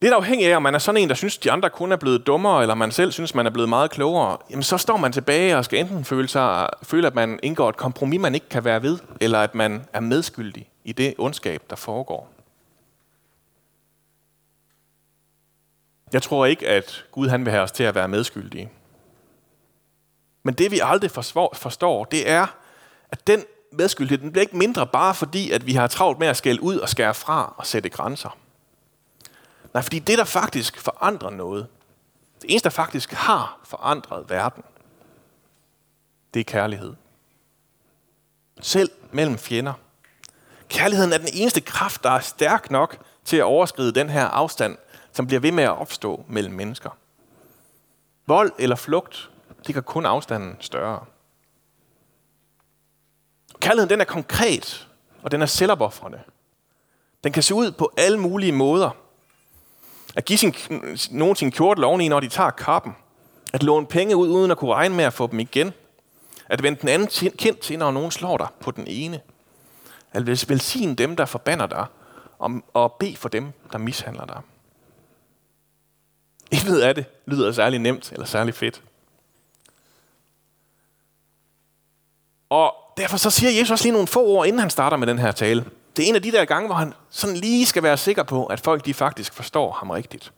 Lidt 0.00 0.14
afhængig 0.14 0.52
af, 0.52 0.56
om 0.56 0.62
man 0.62 0.74
er 0.74 0.78
sådan 0.78 1.00
en, 1.00 1.08
der 1.08 1.14
synes, 1.14 1.38
de 1.38 1.52
andre 1.52 1.70
kun 1.70 1.92
er 1.92 1.96
blevet 1.96 2.26
dummere, 2.26 2.62
eller 2.62 2.74
man 2.74 2.90
selv 2.90 3.12
synes, 3.12 3.34
man 3.34 3.46
er 3.46 3.50
blevet 3.50 3.68
meget 3.68 3.90
klogere, 3.90 4.38
jamen 4.50 4.62
så 4.62 4.78
står 4.78 4.96
man 4.96 5.12
tilbage 5.12 5.56
og 5.56 5.64
skal 5.64 5.78
enten 5.78 6.04
føle, 6.04 6.28
sig, 6.28 6.68
føle, 6.82 7.06
at 7.06 7.14
man 7.14 7.40
indgår 7.42 7.68
et 7.68 7.76
kompromis, 7.76 8.20
man 8.20 8.34
ikke 8.34 8.48
kan 8.48 8.64
være 8.64 8.82
ved, 8.82 8.98
eller 9.20 9.38
at 9.40 9.54
man 9.54 9.84
er 9.92 10.00
medskyldig 10.00 10.68
i 10.84 10.92
det 10.92 11.14
ondskab, 11.18 11.62
der 11.70 11.76
foregår. 11.76 12.32
Jeg 16.12 16.22
tror 16.22 16.46
ikke, 16.46 16.68
at 16.68 17.04
Gud 17.12 17.28
han 17.28 17.44
vil 17.44 17.50
have 17.50 17.62
os 17.62 17.72
til 17.72 17.84
at 17.84 17.94
være 17.94 18.08
medskyldige. 18.08 18.70
Men 20.42 20.54
det 20.54 20.70
vi 20.70 20.80
aldrig 20.82 21.10
forstår, 21.10 22.04
det 22.04 22.30
er, 22.30 22.46
at 23.10 23.26
den 23.26 23.44
medskyldighed 23.72 24.22
den 24.22 24.32
bliver 24.32 24.42
ikke 24.42 24.56
mindre 24.56 24.86
bare 24.86 25.14
fordi, 25.14 25.50
at 25.50 25.66
vi 25.66 25.72
har 25.72 25.86
travlt 25.86 26.18
med 26.18 26.28
at 26.28 26.36
skælde 26.36 26.62
ud 26.62 26.76
og 26.76 26.88
skære 26.88 27.14
fra 27.14 27.54
og 27.56 27.66
sætte 27.66 27.88
grænser. 27.88 28.36
Nej, 29.74 29.82
fordi 29.82 29.98
det, 29.98 30.18
der 30.18 30.24
faktisk 30.24 30.80
forandrer 30.80 31.30
noget, 31.30 31.66
det 32.42 32.50
eneste, 32.50 32.64
der 32.64 32.74
faktisk 32.74 33.12
har 33.12 33.60
forandret 33.64 34.30
verden, 34.30 34.62
det 36.34 36.40
er 36.40 36.44
kærlighed. 36.44 36.94
Selv 38.60 38.90
mellem 39.12 39.38
fjender. 39.38 39.72
Kærligheden 40.68 41.12
er 41.12 41.18
den 41.18 41.28
eneste 41.32 41.60
kraft, 41.60 42.04
der 42.04 42.10
er 42.10 42.20
stærk 42.20 42.70
nok 42.70 42.98
til 43.24 43.36
at 43.36 43.42
overskride 43.42 43.92
den 43.92 44.10
her 44.10 44.26
afstand, 44.26 44.76
som 45.12 45.26
bliver 45.26 45.40
ved 45.40 45.52
med 45.52 45.64
at 45.64 45.78
opstå 45.78 46.24
mellem 46.28 46.54
mennesker. 46.54 46.90
Vold 48.26 48.52
eller 48.58 48.76
flugt, 48.76 49.30
det 49.68 49.74
gør 49.74 49.80
kun 49.80 50.06
afstanden 50.06 50.56
større. 50.60 51.04
Kærligheden 53.60 53.90
den 53.90 54.00
er 54.00 54.04
konkret, 54.04 54.88
og 55.22 55.30
den 55.30 55.42
er 55.42 55.46
selvopoffrende. 55.46 56.20
Den 57.24 57.32
kan 57.32 57.42
se 57.42 57.54
ud 57.54 57.72
på 57.72 57.92
alle 57.96 58.18
mulige 58.18 58.52
måder. 58.52 58.90
At 60.16 60.24
give 60.24 60.38
sin, 60.38 60.54
nogen 61.10 61.36
sin 61.36 61.50
kjortel 61.50 61.84
oveni, 61.84 62.08
når 62.08 62.20
de 62.20 62.28
tager 62.28 62.50
kappen. 62.50 62.92
At 63.52 63.62
låne 63.62 63.86
penge 63.86 64.16
ud, 64.16 64.28
uden 64.28 64.50
at 64.50 64.56
kunne 64.56 64.74
regne 64.74 64.94
med 64.94 65.04
at 65.04 65.12
få 65.12 65.26
dem 65.26 65.40
igen. 65.40 65.72
At 66.48 66.62
vende 66.62 66.80
den 66.80 66.88
anden 66.88 67.30
kendt 67.30 67.60
til, 67.60 67.78
når 67.78 67.90
nogen 67.90 68.10
slår 68.10 68.36
dig 68.36 68.48
på 68.60 68.70
den 68.70 68.84
ene. 68.86 69.20
At 70.12 70.26
velsigne 70.26 70.94
dem, 70.94 71.16
der 71.16 71.24
forbander 71.24 71.66
dig, 71.66 71.86
og 72.74 72.92
bede 72.92 73.16
for 73.16 73.28
dem, 73.28 73.52
der 73.72 73.78
mishandler 73.78 74.26
dig. 74.26 74.40
Intet 76.50 76.80
af 76.80 76.94
det 76.94 77.04
lyder 77.26 77.52
særlig 77.52 77.78
nemt 77.78 78.12
eller 78.12 78.26
særlig 78.26 78.54
fedt. 78.54 78.82
Og 82.50 82.74
derfor 82.96 83.16
så 83.16 83.30
siger 83.30 83.50
Jesus 83.50 83.70
også 83.70 83.84
lige 83.84 83.92
nogle 83.92 84.06
få 84.06 84.26
ord, 84.26 84.46
inden 84.46 84.60
han 84.60 84.70
starter 84.70 84.96
med 84.96 85.06
den 85.06 85.18
her 85.18 85.32
tale. 85.32 85.64
Det 85.96 86.04
er 86.04 86.08
en 86.08 86.14
af 86.14 86.22
de 86.22 86.32
der 86.32 86.44
gange, 86.44 86.66
hvor 86.66 86.76
han 86.76 86.94
sådan 87.10 87.36
lige 87.36 87.66
skal 87.66 87.82
være 87.82 87.96
sikker 87.96 88.22
på, 88.22 88.46
at 88.46 88.60
folk 88.60 88.84
de 88.84 88.94
faktisk 88.94 89.34
forstår 89.34 89.72
ham 89.72 89.90
rigtigt. 89.90 90.32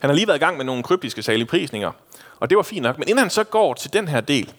Han 0.00 0.10
har 0.10 0.14
lige 0.14 0.26
været 0.26 0.38
i 0.38 0.40
gang 0.40 0.56
med 0.56 0.64
nogle 0.64 0.82
kryptiske 0.82 1.22
saligprisninger, 1.22 1.92
og 2.40 2.50
det 2.50 2.56
var 2.56 2.62
fint 2.62 2.82
nok. 2.82 2.98
Men 2.98 3.08
inden 3.08 3.18
han 3.18 3.30
så 3.30 3.44
går 3.44 3.74
til 3.74 3.92
den 3.92 4.08
her 4.08 4.20
del, 4.20 4.52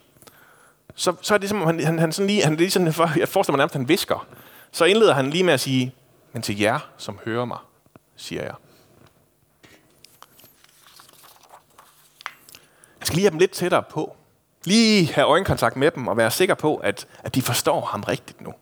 så, 0.95 1.13
så 1.21 1.33
er 1.33 1.37
det 1.37 1.49
som 1.49 1.61
han, 1.61 1.79
han, 1.79 1.99
han 1.99 2.11
sådan 2.11 2.27
lige, 2.27 2.43
han 2.43 2.55
lige 2.55 2.71
sådan, 2.71 2.87
jeg 2.87 3.29
forestiller 3.29 3.51
mig 3.51 3.57
nærmest, 3.57 3.75
han 3.75 3.87
visker. 3.87 4.27
Så 4.71 4.85
indleder 4.85 5.13
han 5.13 5.29
lige 5.29 5.43
med 5.43 5.53
at 5.53 5.59
sige, 5.59 5.95
men 6.33 6.41
til 6.41 6.59
jer, 6.59 6.79
som 6.97 7.19
hører 7.25 7.45
mig, 7.45 7.57
siger 8.15 8.41
jeg. 8.41 8.53
Jeg 12.99 13.07
skal 13.07 13.15
lige 13.15 13.23
have 13.23 13.31
dem 13.31 13.39
lidt 13.39 13.51
tættere 13.51 13.83
på. 13.83 14.15
Lige 14.65 15.13
have 15.13 15.27
øjenkontakt 15.27 15.75
med 15.75 15.91
dem 15.91 16.07
og 16.07 16.17
være 16.17 16.31
sikker 16.31 16.55
på, 16.55 16.75
at, 16.75 17.07
at 17.23 17.35
de 17.35 17.41
forstår 17.41 17.81
ham 17.81 18.03
rigtigt 18.03 18.41
nu. 18.41 18.53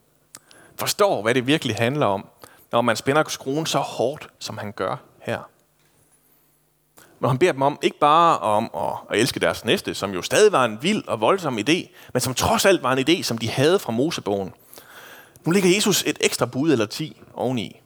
Forstår, 0.80 1.22
hvad 1.22 1.34
det 1.34 1.48
virkelig 1.48 1.76
handler 1.76 2.06
om, 2.06 2.28
når 2.72 2.82
man 2.82 2.96
spænder 2.96 3.24
skruen 3.28 3.66
så 3.66 3.80
hårdt, 3.80 4.28
som 4.40 4.58
han 4.58 4.72
gør 4.72 4.96
her. 5.22 5.40
Men 7.20 7.30
han 7.30 7.38
beder 7.38 7.52
dem 7.52 7.62
om 7.62 7.80
ikke 7.82 8.00
bare 8.00 8.40
om 8.40 8.70
at, 8.76 8.94
at 9.10 9.20
elske 9.20 9.40
deres 9.40 9.66
næste, 9.66 9.94
som 9.94 10.14
jo 10.14 10.22
stadig 10.22 10.52
var 10.52 10.66
en 10.66 10.78
vild 10.82 11.08
og 11.08 11.22
voldsom 11.22 11.58
idé, 11.58 11.88
men 12.14 12.22
som 12.22 12.34
trods 12.34 12.66
alt 12.66 12.84
var 12.84 12.94
en 12.94 13.10
idé, 13.10 13.24
som 13.24 13.38
de 13.38 13.50
havde 13.50 13.80
fra 13.80 13.92
Mosebogen. 13.92 14.54
Nu 15.46 15.52
ligger 15.52 15.76
Jesus 15.76 16.04
et 16.08 16.18
ekstra 16.22 16.46
bud 16.46 16.72
eller 16.72 16.86
ti 16.86 17.22
oveni. 17.34 17.82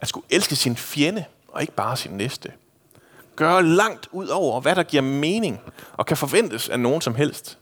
At 0.00 0.08
skulle 0.08 0.26
elske 0.30 0.56
sin 0.56 0.76
fjende, 0.76 1.24
og 1.48 1.60
ikke 1.60 1.72
bare 1.72 1.96
sin 1.96 2.12
næste 2.12 2.52
gøre 3.38 3.62
langt 3.62 4.08
ud 4.12 4.28
over, 4.28 4.60
hvad 4.60 4.76
der 4.76 4.82
giver 4.82 5.02
mening 5.02 5.60
og 5.92 6.06
kan 6.06 6.16
forventes 6.16 6.68
af 6.68 6.80
nogen 6.80 7.00
som 7.00 7.14
helst. 7.14 7.58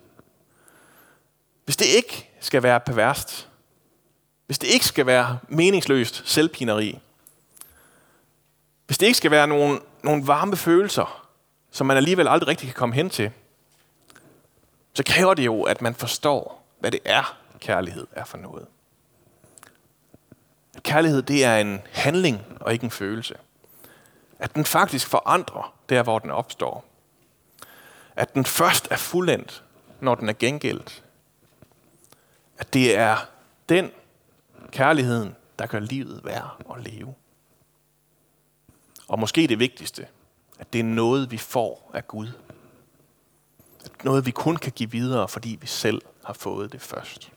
Hvis 1.64 1.76
det 1.76 1.86
ikke 1.86 2.30
skal 2.40 2.62
være 2.62 2.80
perverst, 2.80 3.48
hvis 4.46 4.58
det 4.58 4.68
ikke 4.68 4.84
skal 4.84 5.06
være 5.06 5.38
meningsløst 5.48 6.22
selvpineri, 6.24 6.98
hvis 8.86 8.98
det 8.98 9.06
ikke 9.06 9.18
skal 9.18 9.30
være 9.30 9.46
nogle, 9.46 9.80
nogle 10.02 10.26
varme 10.26 10.56
følelser, 10.56 11.28
som 11.70 11.86
man 11.86 11.96
alligevel 11.96 12.28
aldrig 12.28 12.48
rigtig 12.48 12.68
kan 12.68 12.74
komme 12.74 12.94
hen 12.94 13.10
til, 13.10 13.30
så 14.94 15.02
kræver 15.06 15.34
det 15.34 15.44
jo, 15.44 15.62
at 15.62 15.82
man 15.82 15.94
forstår, 15.94 16.66
hvad 16.80 16.90
det 16.90 17.00
er, 17.04 17.38
kærlighed 17.60 18.06
er 18.12 18.24
for 18.24 18.38
noget. 18.38 18.66
Kærlighed, 20.82 21.22
det 21.22 21.44
er 21.44 21.56
en 21.56 21.80
handling 21.92 22.40
og 22.60 22.72
ikke 22.72 22.84
en 22.84 22.90
følelse. 22.90 23.34
At 24.38 24.54
den 24.54 24.64
faktisk 24.64 25.06
forandrer 25.06 25.74
der, 25.88 26.02
hvor 26.02 26.18
den 26.18 26.30
opstår. 26.30 26.84
At 28.16 28.34
den 28.34 28.44
først 28.44 28.88
er 28.90 28.96
fuldendt, 28.96 29.64
når 30.00 30.14
den 30.14 30.28
er 30.28 30.32
gengældt. 30.32 31.04
At 32.58 32.72
det 32.72 32.96
er 32.96 33.16
den 33.68 33.90
kærligheden, 34.70 35.36
der 35.58 35.66
gør 35.66 35.78
livet 35.78 36.24
værd 36.24 36.56
at 36.74 36.82
leve. 36.82 37.14
Og 39.08 39.18
måske 39.18 39.46
det 39.46 39.58
vigtigste, 39.58 40.06
at 40.58 40.72
det 40.72 40.78
er 40.78 40.84
noget, 40.84 41.30
vi 41.30 41.38
får 41.38 41.90
af 41.94 42.08
Gud. 42.08 42.28
At 43.84 44.04
noget, 44.04 44.26
vi 44.26 44.30
kun 44.30 44.56
kan 44.56 44.72
give 44.72 44.90
videre, 44.90 45.28
fordi 45.28 45.58
vi 45.60 45.66
selv 45.66 46.02
har 46.24 46.32
fået 46.32 46.72
det 46.72 46.82
først. 46.82 47.32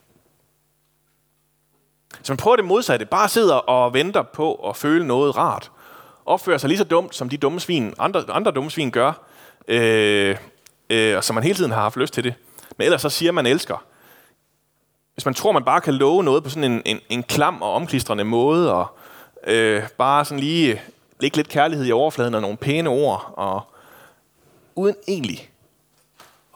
Så 2.24 2.34
man 2.34 2.38
prøver 2.38 2.56
det 2.56 2.66
modsatte, 2.66 3.06
bare 3.06 3.30
sidder 3.30 3.56
og 3.56 3.94
venter 3.94 4.24
på 4.24 4.56
at 4.56 4.76
føle 4.76 5.08
noget 5.08 5.38
rart, 5.38 5.72
opfører 6.30 6.58
sig 6.58 6.68
lige 6.68 6.78
så 6.78 6.84
dumt, 6.84 7.16
som 7.16 7.30
de 7.30 7.38
dumme 7.38 7.60
svin, 7.60 7.94
andre, 8.00 8.24
andre 8.30 8.52
dumme 8.52 8.72
svin 8.72 8.92
gør, 8.92 9.12
øh, 9.68 10.38
øh, 10.90 11.18
og 11.18 11.24
som 11.24 11.34
man 11.34 11.44
hele 11.44 11.56
tiden 11.56 11.72
har 11.72 11.82
haft 11.82 11.98
lyst 11.98 12.14
til 12.14 12.24
det. 12.24 12.34
Men 12.78 12.86
ellers 12.86 13.02
så 13.02 13.10
siger 13.10 13.32
man 13.32 13.46
elsker. 13.46 13.84
Hvis 15.14 15.26
man 15.26 15.34
tror, 15.34 15.52
man 15.52 15.64
bare 15.64 15.82
kan 15.82 15.94
love 15.94 16.24
noget 16.24 16.44
på 16.44 16.50
sådan 16.50 16.72
en, 16.72 16.82
en, 16.86 17.00
en 17.10 17.24
klam 17.24 17.62
og 17.62 17.74
omklistrende 17.74 18.24
måde, 18.24 18.74
og 18.74 18.88
øh, 19.48 19.84
bare 19.98 20.26
sådan 20.26 20.40
lige 20.40 20.82
lægge 21.20 21.38
lidt 21.38 21.50
kærlighed 21.50 21.86
i 21.86 21.92
overfladen 21.92 22.34
og 22.34 22.42
nogle 22.42 22.58
pæne 22.58 22.90
ord, 22.90 23.34
og 23.38 23.62
uden 24.76 24.96
egentlig 25.08 25.50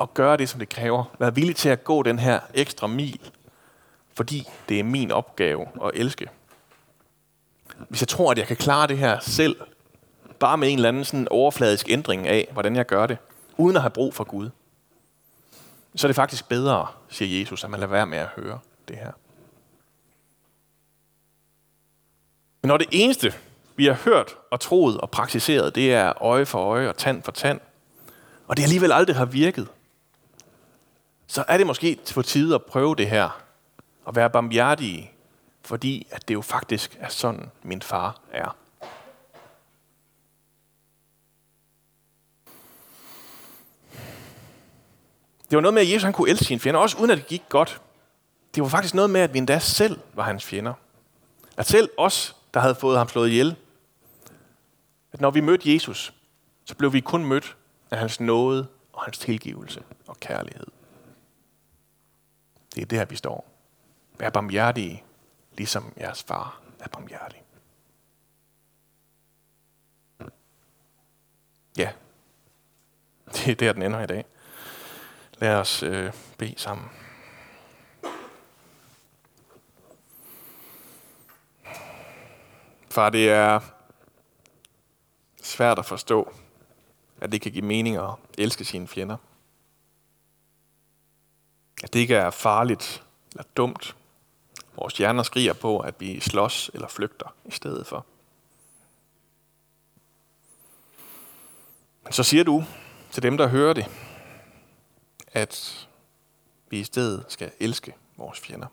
at 0.01 0.13
gøre 0.13 0.37
det, 0.37 0.49
som 0.49 0.59
det 0.59 0.69
kræver. 0.69 1.03
Være 1.19 1.35
villig 1.35 1.55
til 1.55 1.69
at 1.69 1.83
gå 1.83 2.03
den 2.03 2.19
her 2.19 2.39
ekstra 2.53 2.87
mil, 2.87 3.19
fordi 4.13 4.47
det 4.69 4.79
er 4.79 4.83
min 4.83 5.11
opgave 5.11 5.67
at 5.83 5.91
elske 5.93 6.27
hvis 7.89 8.01
jeg 8.01 8.07
tror, 8.07 8.31
at 8.31 8.37
jeg 8.37 8.47
kan 8.47 8.57
klare 8.57 8.87
det 8.87 8.97
her 8.97 9.19
selv, 9.19 9.55
bare 10.39 10.57
med 10.57 10.69
en 10.69 10.77
eller 10.77 10.89
anden 10.89 11.05
sådan 11.05 11.27
overfladisk 11.31 11.89
ændring 11.89 12.27
af, 12.27 12.49
hvordan 12.51 12.75
jeg 12.75 12.85
gør 12.85 13.07
det, 13.07 13.17
uden 13.57 13.75
at 13.75 13.81
have 13.81 13.89
brug 13.89 14.13
for 14.13 14.23
Gud, 14.23 14.49
så 15.95 16.07
er 16.07 16.09
det 16.09 16.15
faktisk 16.15 16.49
bedre, 16.49 16.87
siger 17.09 17.39
Jesus, 17.39 17.63
at 17.63 17.69
man 17.69 17.79
lader 17.79 17.91
være 17.91 18.05
med 18.05 18.17
at 18.17 18.27
høre 18.27 18.59
det 18.87 18.95
her. 18.95 19.11
Men 22.61 22.67
når 22.67 22.77
det 22.77 22.87
eneste, 22.91 23.33
vi 23.75 23.85
har 23.85 23.93
hørt 23.93 24.35
og 24.51 24.59
troet 24.59 24.97
og 24.97 25.11
praktiseret, 25.11 25.75
det 25.75 25.93
er 25.93 26.23
øje 26.23 26.45
for 26.45 26.59
øje 26.59 26.89
og 26.89 26.97
tand 26.97 27.23
for 27.23 27.31
tand, 27.31 27.59
og 28.47 28.57
det 28.57 28.63
alligevel 28.63 28.91
aldrig 28.91 29.15
har 29.15 29.25
virket, 29.25 29.67
så 31.27 31.43
er 31.47 31.57
det 31.57 31.67
måske 31.67 31.99
på 32.13 32.21
tide 32.21 32.55
at 32.55 32.63
prøve 32.63 32.95
det 32.95 33.09
her, 33.09 33.41
og 34.05 34.15
være 34.15 34.29
barmhjertige 34.29 35.12
fordi 35.65 36.07
at 36.11 36.27
det 36.27 36.33
jo 36.33 36.41
faktisk 36.41 36.97
er 36.99 37.09
sådan, 37.09 37.51
min 37.63 37.81
far 37.81 38.21
er. 38.31 38.55
Det 45.49 45.57
var 45.57 45.61
noget 45.61 45.73
med, 45.73 45.81
at 45.81 45.91
Jesus 45.91 46.03
han 46.03 46.13
kunne 46.13 46.29
elske 46.29 46.45
sine 46.45 46.59
fjender, 46.59 46.79
også 46.79 46.97
uden 46.97 47.11
at 47.11 47.17
det 47.17 47.27
gik 47.27 47.43
godt. 47.49 47.81
Det 48.55 48.63
var 48.63 48.69
faktisk 48.69 48.93
noget 48.93 49.09
med, 49.09 49.21
at 49.21 49.33
vi 49.33 49.37
endda 49.37 49.59
selv 49.59 49.99
var 50.13 50.23
hans 50.23 50.45
fjender. 50.45 50.73
At 51.57 51.65
selv 51.65 51.89
os, 51.97 52.35
der 52.53 52.59
havde 52.59 52.75
fået 52.75 52.97
ham 52.97 53.07
slået 53.07 53.29
ihjel, 53.29 53.55
at 55.11 55.21
når 55.21 55.31
vi 55.31 55.41
mødte 55.41 55.73
Jesus, 55.73 56.13
så 56.65 56.75
blev 56.75 56.93
vi 56.93 56.99
kun 56.99 57.25
mødt 57.25 57.57
af 57.91 57.97
hans 57.97 58.19
nåde 58.19 58.67
og 58.93 59.03
hans 59.03 59.17
tilgivelse 59.17 59.83
og 60.07 60.19
kærlighed. 60.19 60.67
Det 62.75 62.81
er 62.81 62.85
der, 62.85 63.05
vi 63.05 63.15
står. 63.15 63.49
Vær 64.19 64.29
barmhjertige 64.29 65.03
ligesom 65.57 65.93
jeres 65.97 66.23
far 66.23 66.61
er 66.79 66.87
barmhjertig. 66.87 67.43
Ja, 71.77 71.91
det 73.33 73.47
er 73.47 73.55
der, 73.55 73.73
den 73.73 73.81
ender 73.81 74.01
i 74.01 74.07
dag. 74.07 74.25
Lad 75.37 75.55
os 75.55 75.83
øh, 75.83 76.13
bede 76.37 76.53
sammen. 76.57 76.89
Far, 82.89 83.09
det 83.09 83.29
er 83.29 83.59
svært 85.41 85.79
at 85.79 85.85
forstå, 85.85 86.33
at 87.21 87.31
det 87.31 87.41
kan 87.41 87.51
give 87.51 87.65
mening 87.65 87.97
at 87.97 88.09
elske 88.37 88.65
sine 88.65 88.87
fjender. 88.87 89.17
At 91.83 91.93
det 91.93 91.99
ikke 91.99 92.15
er 92.15 92.29
farligt 92.29 93.03
eller 93.31 93.43
dumt 93.57 93.95
Vores 94.75 94.93
hjerner 94.93 95.23
skriger 95.23 95.53
på, 95.53 95.79
at 95.79 95.95
vi 95.99 96.19
slås 96.19 96.71
eller 96.73 96.87
flygter 96.87 97.35
i 97.45 97.51
stedet 97.51 97.87
for. 97.87 98.05
Men 102.03 102.13
så 102.13 102.23
siger 102.23 102.43
du 102.43 102.63
til 103.11 103.23
dem, 103.23 103.37
der 103.37 103.47
hører 103.47 103.73
det, 103.73 103.85
at 105.27 105.87
vi 106.69 106.79
i 106.79 106.83
stedet 106.83 107.25
skal 107.27 107.51
elske 107.59 107.95
vores 108.17 108.39
fjender. 108.39 108.67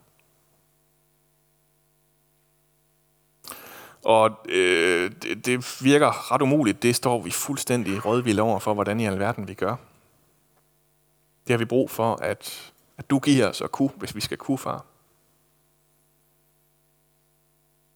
Og 4.04 4.46
øh, 4.48 5.12
det, 5.22 5.46
det 5.46 5.84
virker 5.84 6.32
ret 6.32 6.42
umuligt. 6.42 6.82
Det 6.82 6.96
står 6.96 7.22
vi 7.22 7.30
fuldstændig 7.30 8.04
rådvilde 8.04 8.42
over 8.42 8.58
for, 8.58 8.74
hvordan 8.74 9.00
i 9.00 9.06
alverden 9.06 9.48
vi 9.48 9.54
gør. 9.54 9.76
Det 11.46 11.50
har 11.50 11.58
vi 11.58 11.64
brug 11.64 11.90
for, 11.90 12.14
at, 12.14 12.72
at 12.98 13.10
du 13.10 13.18
giver 13.18 13.48
os 13.48 13.60
at 13.60 13.72
kunne, 13.72 13.90
hvis 13.96 14.14
vi 14.14 14.20
skal 14.20 14.36
kunne, 14.36 14.58
far. 14.58 14.84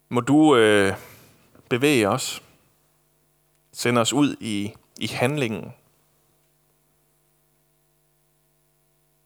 Må 0.09 0.21
du 0.21 0.55
øh, 0.55 0.93
bevæge 1.69 2.09
os, 2.09 2.43
sende 3.71 4.01
os 4.01 4.13
ud 4.13 4.35
i, 4.39 4.73
i 4.97 5.07
handlingen, 5.07 5.73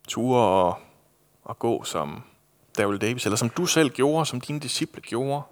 ture 0.08 0.42
og, 0.42 0.80
og 1.44 1.60
gå 1.60 1.84
som 1.84 2.24
David 2.78 3.00
Davis, 3.00 3.26
eller 3.26 3.38
som 3.38 3.50
du 3.50 3.66
selv 3.66 3.90
gjorde, 3.90 4.26
som 4.26 4.42
dine 4.42 4.60
disciple 4.60 5.02
gjorde, 5.02 5.44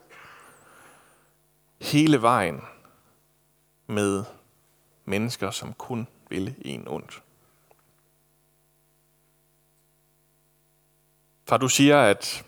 hele 1.81 2.21
vejen 2.21 2.61
med 3.87 4.23
mennesker, 5.05 5.51
som 5.51 5.73
kun 5.73 6.07
ville 6.29 6.55
en 6.61 6.87
ondt. 6.87 7.23
Far, 11.47 11.57
du 11.57 11.69
siger, 11.69 12.01
at 12.01 12.45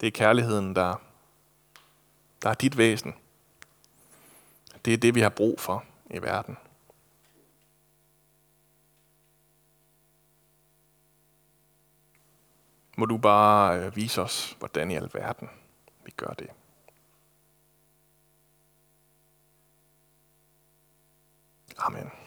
det 0.00 0.06
er 0.06 0.10
kærligheden, 0.10 0.76
der, 0.76 0.94
der 2.42 2.50
er 2.50 2.54
dit 2.54 2.76
væsen. 2.76 3.14
Det 4.84 4.94
er 4.94 4.98
det, 4.98 5.14
vi 5.14 5.20
har 5.20 5.28
brug 5.28 5.60
for 5.60 5.84
i 6.10 6.22
verden. 6.22 6.56
Må 12.96 13.06
du 13.06 13.18
bare 13.18 13.78
øh, 13.78 13.96
vise 13.96 14.22
os, 14.22 14.56
hvordan 14.58 14.90
i 14.90 14.94
alverden 14.94 15.50
vi 16.04 16.10
gør 16.16 16.30
det. 16.30 16.48
Amen. 21.78 22.19